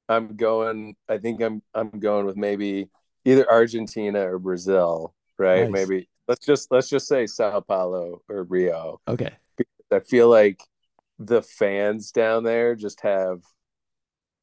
[0.08, 0.96] I'm going.
[1.08, 2.90] I think I'm I'm going with maybe
[3.24, 5.70] either Argentina or Brazil, right?
[5.70, 5.88] Nice.
[5.88, 9.00] Maybe let's just let's just say Sao Paulo or Rio.
[9.08, 9.32] Okay.
[9.56, 10.62] Because I feel like
[11.18, 13.40] the fans down there just have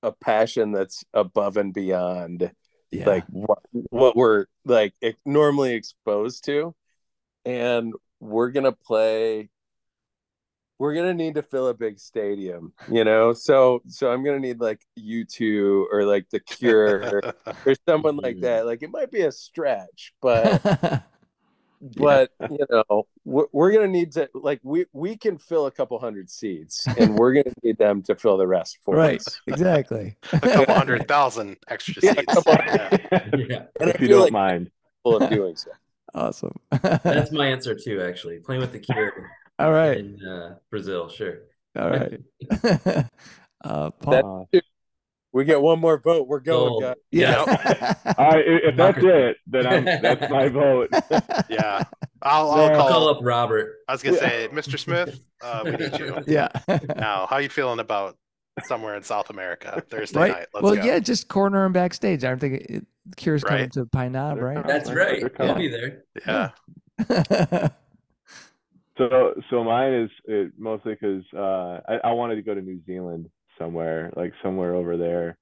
[0.04, 2.52] a passion that's above and beyond
[2.92, 3.08] Yeah.
[3.08, 4.94] like what, what we're like
[5.26, 6.76] normally exposed to
[7.46, 9.50] and we're gonna play
[10.78, 14.60] we're gonna need to fill a big stadium you know so so i'm gonna need
[14.60, 17.24] like U2 or like the cure
[17.66, 20.62] or someone like that like it might be a stretch but
[21.98, 26.00] but you know we're, we're gonna need to like we we can fill a couple
[26.00, 29.20] hundred seats and we're gonna need them to fill the rest for right.
[29.20, 30.16] us Exactly.
[30.34, 32.34] a couple hundred thousand extra Yeah, seats.
[32.34, 32.44] come.
[32.48, 32.98] Yeah.
[33.12, 34.72] Yeah, and i if you don't like mind.
[35.04, 35.70] full of doing so
[36.16, 36.56] awesome.
[37.04, 38.02] that's my answer too.
[38.02, 39.98] Actually, playing with the Cure All right.
[39.98, 41.10] in uh, Brazil.
[41.10, 41.40] Sure.
[41.78, 42.20] All right.
[43.64, 44.48] uh, Paul.
[44.52, 44.64] That-
[45.38, 47.38] we get one more vote we're going guys yeah.
[48.18, 50.90] All right, if if that's it, then I'm, that's my vote.
[51.50, 51.84] Yeah.
[52.22, 52.76] I'll, I'll No.
[52.76, 52.90] call.
[52.90, 53.76] Call up Robert.
[53.88, 54.78] I was gonna say, Mr.
[54.78, 56.18] Smith, uh, we need you.
[56.28, 56.50] yeah.
[56.96, 58.18] Now, how you feeling about
[58.66, 60.32] somewhere in South America Thursday right.
[60.32, 60.48] night?
[60.54, 60.84] Let's well, go.
[60.84, 62.24] yeah, just corner him backstage.
[62.24, 62.86] I don't think it,
[63.16, 63.72] Cure's coming Right.
[63.74, 64.68] to Pine Knob, They're right?
[64.68, 65.34] That's They're right.
[65.36, 65.52] coming.
[65.52, 66.04] I'll be there.
[67.00, 67.70] yeah.
[68.98, 72.82] So so mine is it, mostly because uh, I, I wanted to go to New
[72.88, 75.38] Zealand somewhere, like somewhere over there,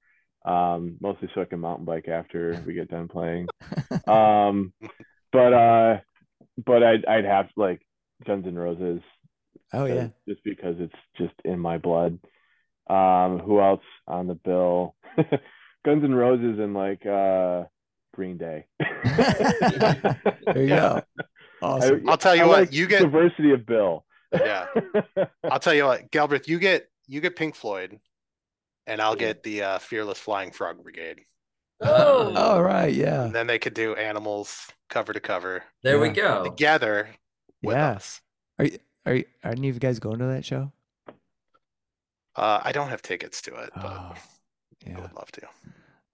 [0.45, 3.47] um, mostly so I can mountain bike after we get done playing.
[4.07, 4.71] Um,
[5.31, 5.97] but uh,
[6.63, 7.81] but I'd I'd have like
[8.25, 9.01] Guns N' Roses.
[9.73, 10.09] oh yeah.
[10.27, 12.19] just because it's just in my blood.
[12.87, 14.95] Um, who else on the bill?
[15.85, 17.63] Guns N' Roses and like uh,
[18.13, 18.65] Green Day.
[20.45, 21.01] There you go.
[21.61, 22.07] Awesome.
[22.07, 24.05] I'll tell you I what, like you get- diversity of bill.
[24.31, 24.67] Yeah.
[25.43, 27.99] I'll tell you what, Galbraith, you get you get Pink Floyd,
[28.87, 31.21] and I'll get the uh, Fearless Flying Frog Brigade.
[31.81, 32.93] Oh, All right.
[32.93, 33.25] Yeah.
[33.25, 36.43] And then they could do Animals cover to cover there we go.
[36.43, 37.09] together
[37.61, 37.73] yes.
[37.73, 37.89] Yeah.
[37.91, 38.21] us.
[38.59, 40.71] Are you, are you, are any of you guys going to that show?
[42.35, 44.13] Uh, I don't have tickets to it, but Oh,
[44.95, 45.41] I would love to.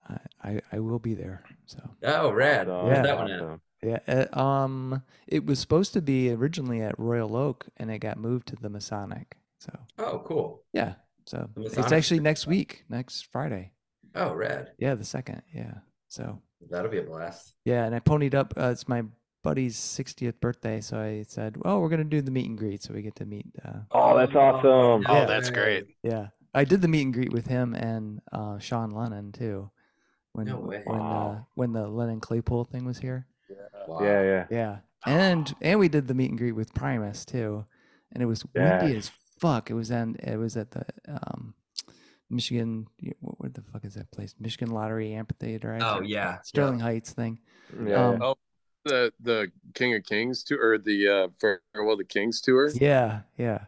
[0.09, 1.43] I, I I will be there.
[1.65, 2.67] So Oh, rad.
[2.67, 3.01] That's Where's Yeah.
[3.03, 3.59] that one at?
[4.07, 8.17] yeah, uh, um, it was supposed to be originally at Royal Oak, and it got
[8.17, 9.35] moved to the Masonic.
[9.61, 10.63] So Oh, cool.
[10.73, 10.95] yeah,
[11.25, 13.73] so The it's Masonic's actually next week, next Friday.
[14.15, 14.71] Oh, rad.
[14.79, 15.43] Yeah, the second.
[15.53, 15.75] Yeah,
[16.07, 17.53] so That'll be a blast.
[17.63, 18.53] yeah, and I ponied up.
[18.57, 19.03] Uh, it's my
[19.43, 22.93] buddy's 60th birthday, so I said, "Well, we're gonna do the meet and greet, so
[22.93, 25.05] we get to meet." Uh, Oh, that's awesome.
[25.07, 25.85] Oh, that's great.
[26.03, 29.69] yeah, I did the meet and greet with him and uh, Sean Lennon too.
[30.33, 30.81] When No way.
[30.85, 33.27] when uh, when the Lennon Claypool thing was here.
[33.87, 33.99] Wow.
[34.03, 34.45] Yeah, yeah.
[34.49, 37.65] Yeah, and and we did the meet and greet with Primus too,
[38.11, 39.69] and it was windy as fuck.
[39.69, 41.53] It was in it was at the um,
[42.29, 42.87] Michigan.
[43.01, 44.33] y- What, what the fuck is that place?
[44.39, 45.73] Michigan Lottery Amphitheater.
[45.73, 46.41] I Oh, forget- yeah, yeah.
[46.43, 47.39] Sterling Heights thing.
[47.85, 48.35] Yeah, Um, Oh,
[48.85, 51.27] the the King of Kings tour or the uh,
[51.73, 52.69] Farewell to Kings tour.
[52.73, 53.65] Yeah, yeah,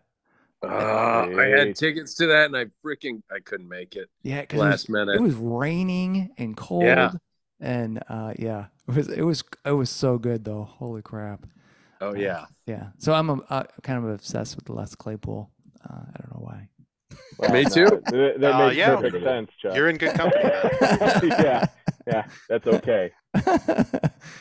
[0.63, 4.45] Uh, I had tickets to that and I freaking I couldn't make it yeah.
[4.45, 5.15] 'cause it was- last minute.
[5.15, 6.83] It was raining and cold.
[6.83, 7.11] Yeah.
[7.59, 10.63] And uh, yeah, it was it was it was so good though.
[10.63, 11.45] Holy crap.
[12.01, 12.45] oh yeah.
[12.65, 12.87] Yeah.
[12.97, 15.49] So I'm um, uh, kind of obsessed with the Les Claypool.
[15.89, 16.67] Uh, I don't know why.
[17.37, 17.85] Well, Me no, too.
[18.05, 18.95] That, that Uh, makes yeah.
[18.95, 19.75] perfect sense, Chuck.
[19.75, 20.43] You're in good company.
[21.43, 21.65] Yeah,
[22.07, 23.11] yeah, that's okay.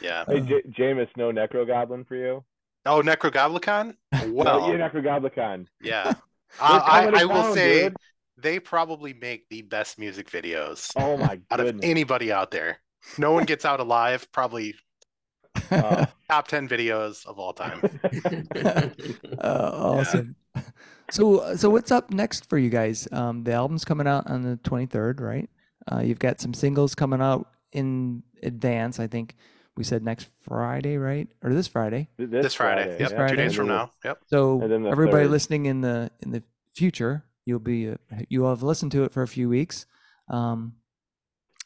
[0.01, 0.24] Yeah.
[0.26, 2.45] Hey, J- James, no Necro Goblin for you?
[2.86, 3.95] Oh, Necrogoblicon?
[4.12, 5.66] No, Well, you're Necro Goblicon.
[5.80, 6.14] yeah.
[6.61, 6.78] I,
[7.14, 7.97] I, I will town, say dude.
[8.36, 11.43] they probably make the best music videos Oh my god.
[11.51, 12.78] out of anybody out there.
[13.18, 14.26] No one gets out alive.
[14.32, 14.74] Probably
[15.70, 16.05] Oh.
[16.30, 17.80] top 10 videos of all time.
[19.38, 20.36] uh, awesome.
[21.12, 23.06] So so what's up next for you guys?
[23.12, 25.50] Um, the album's coming out on the 23rd, right?
[25.90, 28.98] Uh, you've got some singles coming out in advance.
[28.98, 29.36] I think
[29.76, 31.28] we said next Friday, right?
[31.42, 32.08] Or this Friday.
[32.16, 32.88] this, This Friday.
[32.90, 32.98] Yep.
[32.98, 33.36] This Two Friday.
[33.36, 33.92] days from now.
[34.04, 34.22] Yep.
[34.28, 35.30] So the everybody third.
[35.30, 36.42] listening in the in the
[36.74, 37.96] future, you'll be uh,
[38.30, 39.84] you'll have listened to it for a few weeks,
[40.28, 40.74] um,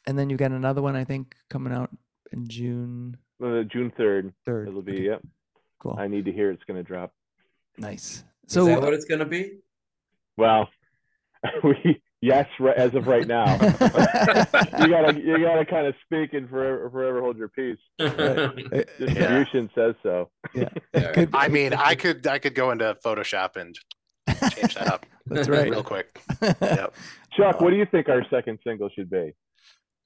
[0.05, 1.89] and then you've got another one I think coming out
[2.33, 4.33] in June uh, June 3rd.
[4.45, 4.67] third.
[4.67, 5.21] It'll be, Okay, yep.
[5.79, 7.13] cool, I need to hear it's going to drop.
[7.77, 8.25] nice.
[8.47, 9.57] Is So that what it's gonna be?
[10.37, 10.69] Well,
[11.63, 13.53] we yes, as of right now.
[13.61, 17.77] you gotta you gotta kind of speak and forever forever hold your peace.
[17.99, 18.49] uh,
[18.99, 20.29] Distribution says so.
[20.53, 21.25] yeah, Yeah.
[21.33, 23.77] I mean, I could I could go into Photoshop and
[24.53, 25.69] change that up That's right.
[25.69, 26.19] real quick.
[26.41, 26.95] Yep.
[27.35, 29.33] Chuck, what do you think our second single should be?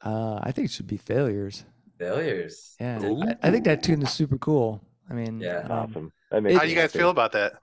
[0.03, 1.63] Uh, I think it should be failures.
[1.99, 2.75] Failures.
[2.79, 2.99] Yeah,
[3.41, 4.81] I, I think that tune is super cool.
[5.09, 5.59] I mean, Yeah.
[5.59, 6.11] um, Awesome.
[6.31, 7.53] That makes How do you guys feel about that?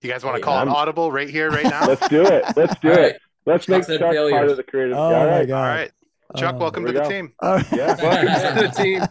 [0.00, 1.86] You guys want to call an I'm- audible right here, right now?
[1.88, 2.44] Let's do it.
[2.56, 2.96] Let's do it.
[2.98, 3.14] right.
[3.46, 4.96] Let's Chuck make said Chuck part of the creative.
[4.96, 5.48] Oh All my right.
[5.48, 5.56] god!
[5.58, 5.90] All right.
[6.36, 7.08] Chuck, Oh, welcome to the go.
[7.08, 7.32] team.
[7.40, 7.66] all right.
[7.72, 7.96] Yeah.
[7.96, 9.02] Welcome to the team.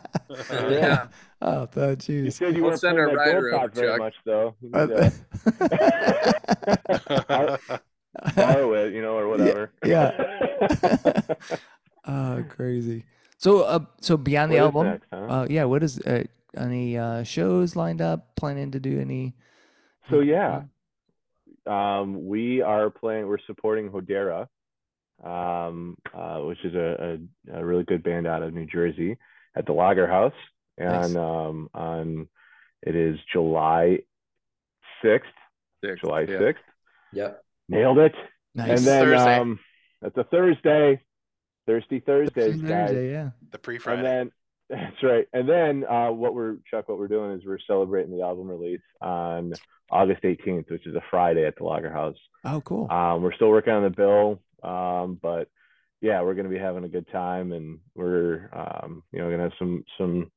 [0.72, 1.08] Yeah.
[1.42, 2.34] Oh, oh, You jeez.
[2.34, 4.00] said you We'll weren't send playing a that rider gold over, talk very Chuck.
[4.00, 4.56] much, though.
[4.62, 4.88] You Uh,
[7.58, 9.72] could, borrow it, you know, or whatever.
[9.84, 11.22] yeah.
[12.08, 13.04] oh, crazy.
[13.40, 15.18] So, uh, so beyond the What is album, next, huh?
[15.42, 15.64] uh, yeah.
[15.66, 16.24] What is uh,
[16.56, 18.36] any uh, shows lined up?
[18.36, 19.36] Planning to do any?
[20.10, 20.64] So yeah,
[21.68, 23.28] um, we are playing.
[23.28, 24.48] We're supporting Hodera,
[25.24, 27.20] um, uh, which is a,
[27.52, 29.18] a, a really good band out of New Jersey
[29.56, 30.34] at the Lager House,
[30.78, 31.08] Nice.
[31.08, 32.28] and um, on
[32.84, 34.00] it is July
[35.02, 35.30] sixth.
[35.84, 36.40] Six, July yeah.
[36.40, 36.64] sixth.
[37.14, 37.44] Yep.
[37.70, 38.16] Nailed it.
[38.56, 38.70] Nice.
[38.70, 39.36] And then Thursday.
[39.38, 39.60] um,
[40.02, 41.02] that's a Thursday.
[41.68, 43.12] Thirsty Thursdays, Thursday, guys.
[43.12, 43.30] yeah.
[43.52, 44.32] the pre And then
[44.70, 45.26] that's right.
[45.34, 48.82] And then uh, what we're Chuck, what we're doing is we're celebrating the album release
[49.02, 49.54] on
[49.90, 52.18] August 18th, which is a Friday at the Lager House.
[52.44, 52.92] Oh, cool.
[52.92, 55.50] Um, we're still working on the bill, um, but
[56.02, 59.38] yeah, we're going to be having a good time, and we're um, you know going
[59.40, 60.32] to have some some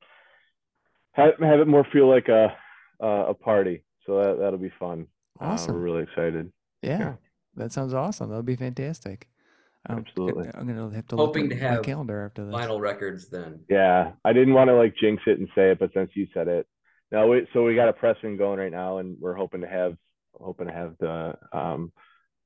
[1.12, 2.54] have, have it more feel like a
[3.00, 3.82] a, a party.
[4.06, 5.06] So that that'll be fun.
[5.40, 5.74] Uh, Awesome.
[5.74, 6.52] we're really excited.
[6.82, 7.12] yeah, yeah.
[7.56, 8.28] that sounds awesome.
[8.28, 9.28] That'll be fantastic.
[9.86, 10.50] I'm g- Absolutely.
[10.54, 12.54] I'm gonna have to look Hoping at to my have calendar after this.
[12.54, 13.60] Vinyl records then.
[13.68, 16.48] Yeah, I didn't want to like jinx it and say it, but since you said
[16.48, 16.66] it,
[17.10, 17.26] no.
[17.28, 19.94] We, so we got a pressing going right now, and we're hoping to have
[20.34, 21.92] hoping to have the um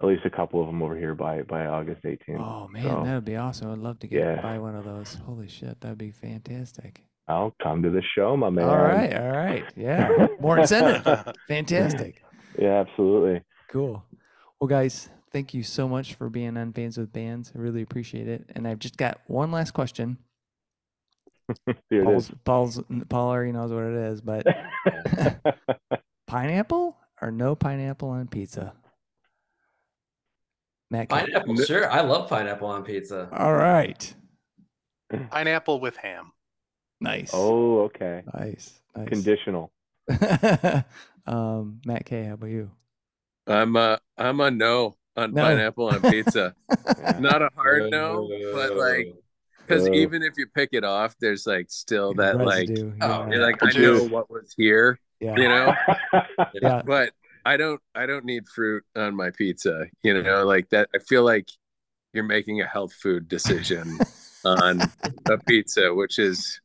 [0.02, 2.38] at least a couple of them over here by by August 18th.
[2.38, 3.70] Oh man, So- that would be awesome.
[3.72, 4.40] I'd love to get Yeah.
[4.40, 5.14] buy one of those.
[5.14, 7.02] Holy shit, that'd be fantastic.
[7.26, 8.68] I'll come to the show, my man.
[8.68, 11.32] All right, all right, yeah, more incentive.
[11.48, 12.22] Fantastic,
[12.58, 13.40] Yeah, absolutely.
[13.72, 14.04] cool.
[14.60, 17.52] Well, guys, thank you so much for being on Bands with Bands.
[17.54, 18.48] I really appreciate it.
[18.54, 20.16] And I've just got one last question.
[21.90, 22.34] Here it Paul's, is.
[22.44, 24.46] Paul's Paul already knows what it is, but
[26.28, 28.74] pineapple or no pineapple on pizza?
[30.90, 31.90] Matt, can- Pineapple, sure.
[31.90, 33.28] I love pineapple on pizza.
[33.32, 34.14] all right,
[35.30, 36.32] Pineapple with ham.
[37.00, 37.32] nice.
[37.34, 38.22] oh, okay.
[38.32, 39.08] nice, nice.
[39.08, 39.72] Conditional.
[41.26, 42.70] um, Matt K, how about you?
[43.48, 45.42] I'm a I'm a no on No.
[45.42, 46.54] pineapple on pizza.
[46.98, 47.16] Yeah.
[47.20, 49.14] Not a hard no, but like
[49.66, 53.40] because even if you pick it off, there's like still that like Residue, oh, you're
[53.40, 54.02] yeah, like I Juice.
[54.02, 55.74] know what was here, yeah, you know.
[56.62, 56.82] yeah.
[56.84, 57.12] but
[57.46, 59.86] I don't I don't need fruit on my pizza.
[60.02, 60.88] You know, like that.
[60.94, 61.48] I feel like
[62.12, 63.98] you're making a health food decision
[64.44, 64.82] on
[65.26, 66.60] a pizza, which is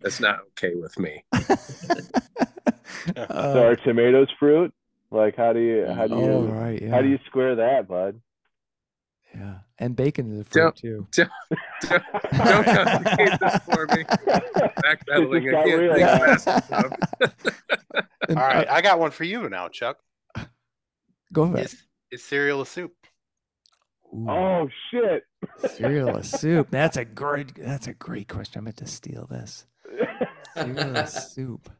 [0.00, 1.24] that's not okay with me.
[3.16, 4.72] so are tomatoes fruit?
[5.14, 6.90] Like how do you how do you oh right, yeah.
[6.90, 8.20] how do you square that, bud?
[9.32, 11.06] Yeah, and bacon is a fruit Don't- too.
[11.12, 12.02] Don't,
[12.36, 14.04] don't complicate this for me.
[14.04, 15.78] Backpedaling again.
[15.78, 15.98] real.
[15.98, 16.36] Yeah.
[16.36, 16.92] fast enough.
[18.26, 19.98] And, All right, uh, I got one for you now, Chuck.
[21.32, 21.66] go ahead.
[21.66, 22.92] Is is cereal a soup?
[24.14, 25.24] Ooh, oh shit.
[25.76, 26.68] cereal a soup?
[26.70, 27.54] That's a great.
[27.54, 28.60] That's a great question.
[28.60, 29.66] I'm going to steal this.
[30.54, 31.70] Cereal a soup.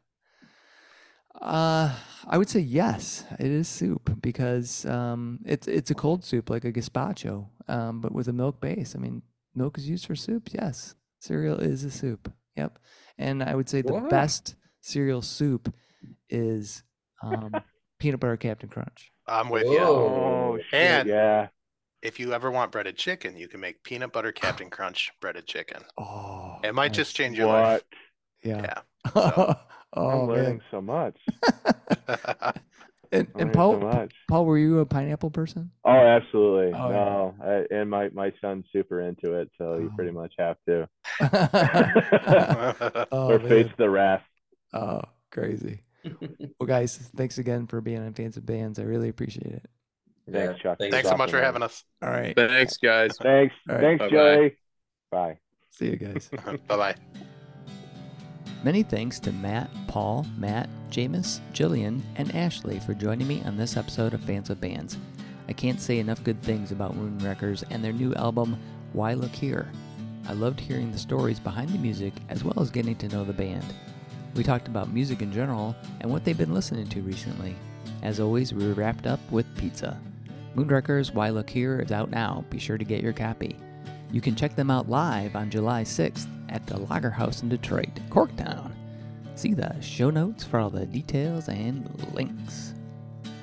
[1.41, 1.93] Uh,
[2.27, 3.23] I would say yes.
[3.39, 8.11] It is soup because um, it's it's a cold soup like a gazpacho, um, but
[8.13, 8.95] with a milk base.
[8.95, 9.21] I mean,
[9.53, 10.49] milk is used for soup.
[10.51, 12.31] Yes, cereal is a soup.
[12.55, 12.79] Yep,
[13.17, 14.09] and I would say the What?
[14.09, 15.73] best cereal soup
[16.29, 16.83] is
[17.21, 17.51] um,
[17.99, 19.11] peanut butter Captain Crunch.
[19.27, 19.79] I'm with you.
[19.79, 20.57] Oh.
[20.71, 21.47] And- yeah.
[22.01, 25.81] If you ever want breaded chicken, you can make peanut butter Captain Crunch breaded chicken.
[25.97, 27.81] Oh, It might that's- just change your life.
[27.81, 27.85] What?
[28.43, 28.81] Yeah.
[29.15, 29.53] Yeah.
[29.95, 30.61] oh I'm learning man.
[30.71, 31.17] so much.
[33.11, 34.13] And, and Paul, so much.
[34.27, 35.71] Paul, were you a pineapple person?
[35.85, 36.73] Oh, absolutely.
[36.77, 36.95] Oh, yeah.
[36.95, 40.13] no, I, and my my son's super into it, so you pretty Oh.
[40.13, 40.89] much have to,
[43.11, 43.47] oh, or man.
[43.47, 44.23] face the wrath.
[44.73, 45.79] Oh, crazy.
[46.59, 48.79] Well, guys, thanks again for being on Fans of Bands.
[48.79, 49.65] I really appreciate it.
[50.29, 50.79] Thanks, Chuck.
[50.79, 51.83] Thanks so much for having us.
[52.01, 52.35] All right.
[52.35, 53.15] Thanks, guys.
[53.21, 53.81] Thanks, All right.
[53.81, 54.11] thanks, Bye-bye.
[54.11, 54.57] Joey.
[55.11, 55.37] Bye.
[55.69, 56.29] See you guys.
[56.67, 56.95] bye bye.
[58.65, 63.77] Many thanks to Matt, Paul, Matt, James, Jillian, and Ashley for joining me on this
[63.77, 64.97] episode of Fans of Bands.
[65.47, 68.59] I can't say enough good things about Moonwreckers and their new album,
[68.93, 69.71] Why Look Here.
[70.27, 73.33] I loved hearing the stories behind the music as well as getting to know the
[73.33, 73.71] band.
[74.33, 77.55] We talked about music in general and what they've been listening to recently.
[78.01, 80.01] As always, we wrapped up with pizza.
[80.55, 82.43] Moonwreckers Why Look Here is out now.
[82.49, 83.57] Be sure to get your copy.
[84.11, 86.25] You can check them out live on July 6th
[86.55, 88.71] at the Lager House in Detroit, Corktown.
[89.35, 92.73] See the show notes for all the details and links.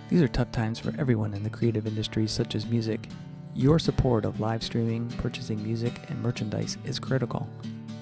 [0.09, 3.09] These are tough times for everyone in the creative industries such as music.
[3.55, 7.47] Your support of live streaming, purchasing music, and merchandise is critical.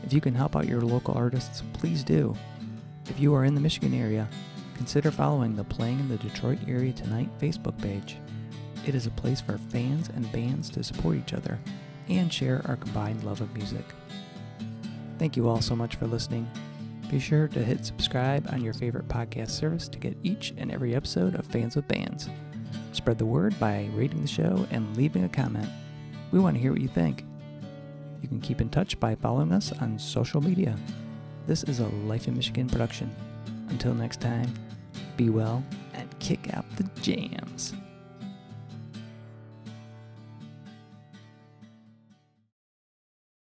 [0.04, 2.36] If you can help out your local artists, please do.
[3.08, 4.28] If you are in the Michigan area,
[4.76, 8.18] consider following the Playing in the Detroit Area Tonight Facebook page.
[8.86, 11.58] It is a place for fans and bands to support each other
[12.08, 13.84] and share our combined love of music.
[15.20, 16.50] Thank you all so much for listening.
[17.10, 20.94] Be sure to hit subscribe on your favorite podcast service to get each and every
[20.94, 22.30] episode of Fans with Bands.
[22.92, 25.68] Spread the word by rating the show and leaving a comment.
[26.32, 27.26] We want to hear what you think.
[28.22, 30.74] You can keep in touch by following us on social media.
[31.46, 33.14] This is a Life in Michigan production.
[33.68, 34.50] Until next time,
[35.18, 35.62] be well
[35.92, 37.74] and kick out the jams.